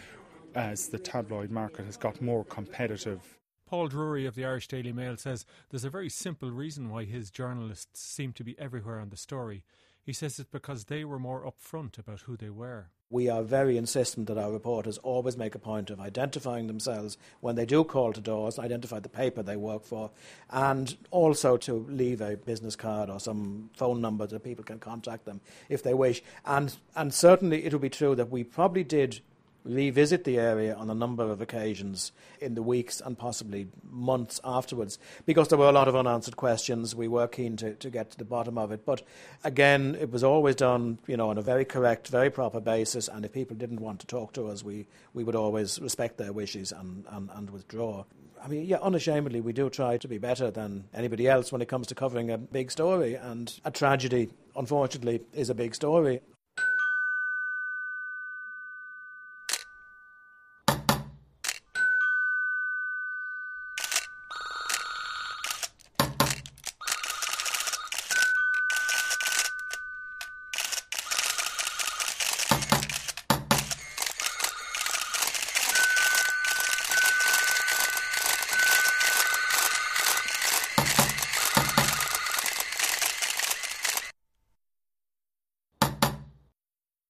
as 0.55 0.87
the 0.87 0.97
tabloid 0.97 1.51
market 1.51 1.85
has 1.85 1.97
got 1.97 2.21
more 2.21 2.43
competitive. 2.45 3.37
Paul 3.67 3.87
Drury 3.87 4.25
of 4.25 4.35
the 4.35 4.45
Irish 4.45 4.67
Daily 4.67 4.93
Mail 4.93 5.17
says 5.17 5.45
there's 5.69 5.83
a 5.85 5.89
very 5.89 6.09
simple 6.09 6.51
reason 6.51 6.89
why 6.89 7.03
his 7.03 7.29
journalists 7.29 8.01
seem 8.01 8.31
to 8.33 8.43
be 8.43 8.57
everywhere 8.59 8.99
on 8.99 9.09
the 9.09 9.17
story. 9.17 9.63
He 10.03 10.13
says 10.13 10.37
it's 10.37 10.49
because 10.49 10.85
they 10.85 11.03
were 11.03 11.17
more 11.17 11.43
upfront 11.43 11.97
about 11.97 12.21
who 12.21 12.37
they 12.37 12.51
were. 12.51 12.91
We 13.09 13.27
are 13.27 13.41
very 13.41 13.77
insistent 13.77 14.27
that 14.27 14.37
our 14.37 14.51
reporters 14.51 14.97
always 14.99 15.37
make 15.37 15.55
a 15.55 15.59
point 15.59 15.89
of 15.89 15.99
identifying 15.99 16.67
themselves 16.67 17.17
when 17.39 17.55
they 17.55 17.65
do 17.65 17.83
call 17.83 18.13
to 18.13 18.21
doors, 18.21 18.59
identify 18.59 18.99
the 18.99 19.09
paper 19.09 19.41
they 19.41 19.55
work 19.55 19.83
for, 19.83 20.11
and 20.49 20.95
also 21.11 21.57
to 21.57 21.85
leave 21.89 22.21
a 22.21 22.37
business 22.37 22.75
card 22.75 23.09
or 23.09 23.19
some 23.19 23.69
phone 23.73 23.99
number 23.99 24.27
that 24.27 24.43
people 24.43 24.63
can 24.63 24.79
contact 24.79 25.25
them 25.25 25.41
if 25.69 25.81
they 25.81 25.93
wish. 25.93 26.21
And 26.45 26.75
and 26.95 27.13
certainly 27.13 27.65
it 27.65 27.73
will 27.73 27.79
be 27.79 27.89
true 27.89 28.15
that 28.15 28.29
we 28.29 28.43
probably 28.43 28.83
did 28.83 29.21
revisit 29.65 30.23
the 30.23 30.37
area 30.37 30.75
on 30.75 30.89
a 30.89 30.95
number 30.95 31.23
of 31.23 31.41
occasions 31.41 32.11
in 32.39 32.53
the 32.53 32.61
weeks 32.61 33.01
and 33.03 33.17
possibly 33.17 33.67
months 33.83 34.39
afterwards 34.43 34.99
because 35.25 35.47
there 35.47 35.57
were 35.57 35.67
a 35.67 35.71
lot 35.71 35.87
of 35.87 35.95
unanswered 35.95 36.37
questions. 36.37 36.95
We 36.95 37.07
were 37.07 37.27
keen 37.27 37.57
to, 37.57 37.73
to 37.73 37.89
get 37.89 38.11
to 38.11 38.17
the 38.17 38.25
bottom 38.25 38.57
of 38.57 38.71
it. 38.71 38.85
But 38.85 39.01
again, 39.43 39.97
it 39.99 40.11
was 40.11 40.23
always 40.23 40.55
done, 40.55 40.99
you 41.07 41.17
know, 41.17 41.29
on 41.29 41.37
a 41.37 41.41
very 41.41 41.65
correct, 41.65 42.07
very 42.07 42.29
proper 42.29 42.61
basis. 42.61 43.07
And 43.07 43.25
if 43.25 43.33
people 43.33 43.57
didn't 43.57 43.81
want 43.81 43.99
to 44.01 44.07
talk 44.07 44.33
to 44.33 44.47
us, 44.47 44.63
we, 44.63 44.85
we 45.13 45.23
would 45.23 45.35
always 45.35 45.79
respect 45.79 46.17
their 46.17 46.31
wishes 46.31 46.71
and, 46.71 47.05
and, 47.09 47.29
and 47.33 47.49
withdraw. 47.49 48.05
I 48.43 48.47
mean, 48.47 48.65
yeah, 48.65 48.77
unashamedly, 48.77 49.41
we 49.41 49.53
do 49.53 49.71
try 49.71 49.97
to 49.97 50.07
be 50.07 50.19
better 50.19 50.51
than 50.51 50.83
anybody 50.93 51.27
else 51.27 51.51
when 51.51 51.63
it 51.63 51.67
comes 51.67 51.87
to 51.87 51.95
covering 51.95 52.29
a 52.29 52.37
big 52.37 52.69
story. 52.69 53.15
And 53.15 53.51
a 53.65 53.71
tragedy, 53.71 54.29
unfortunately, 54.55 55.21
is 55.33 55.49
a 55.49 55.55
big 55.55 55.73
story. 55.73 56.21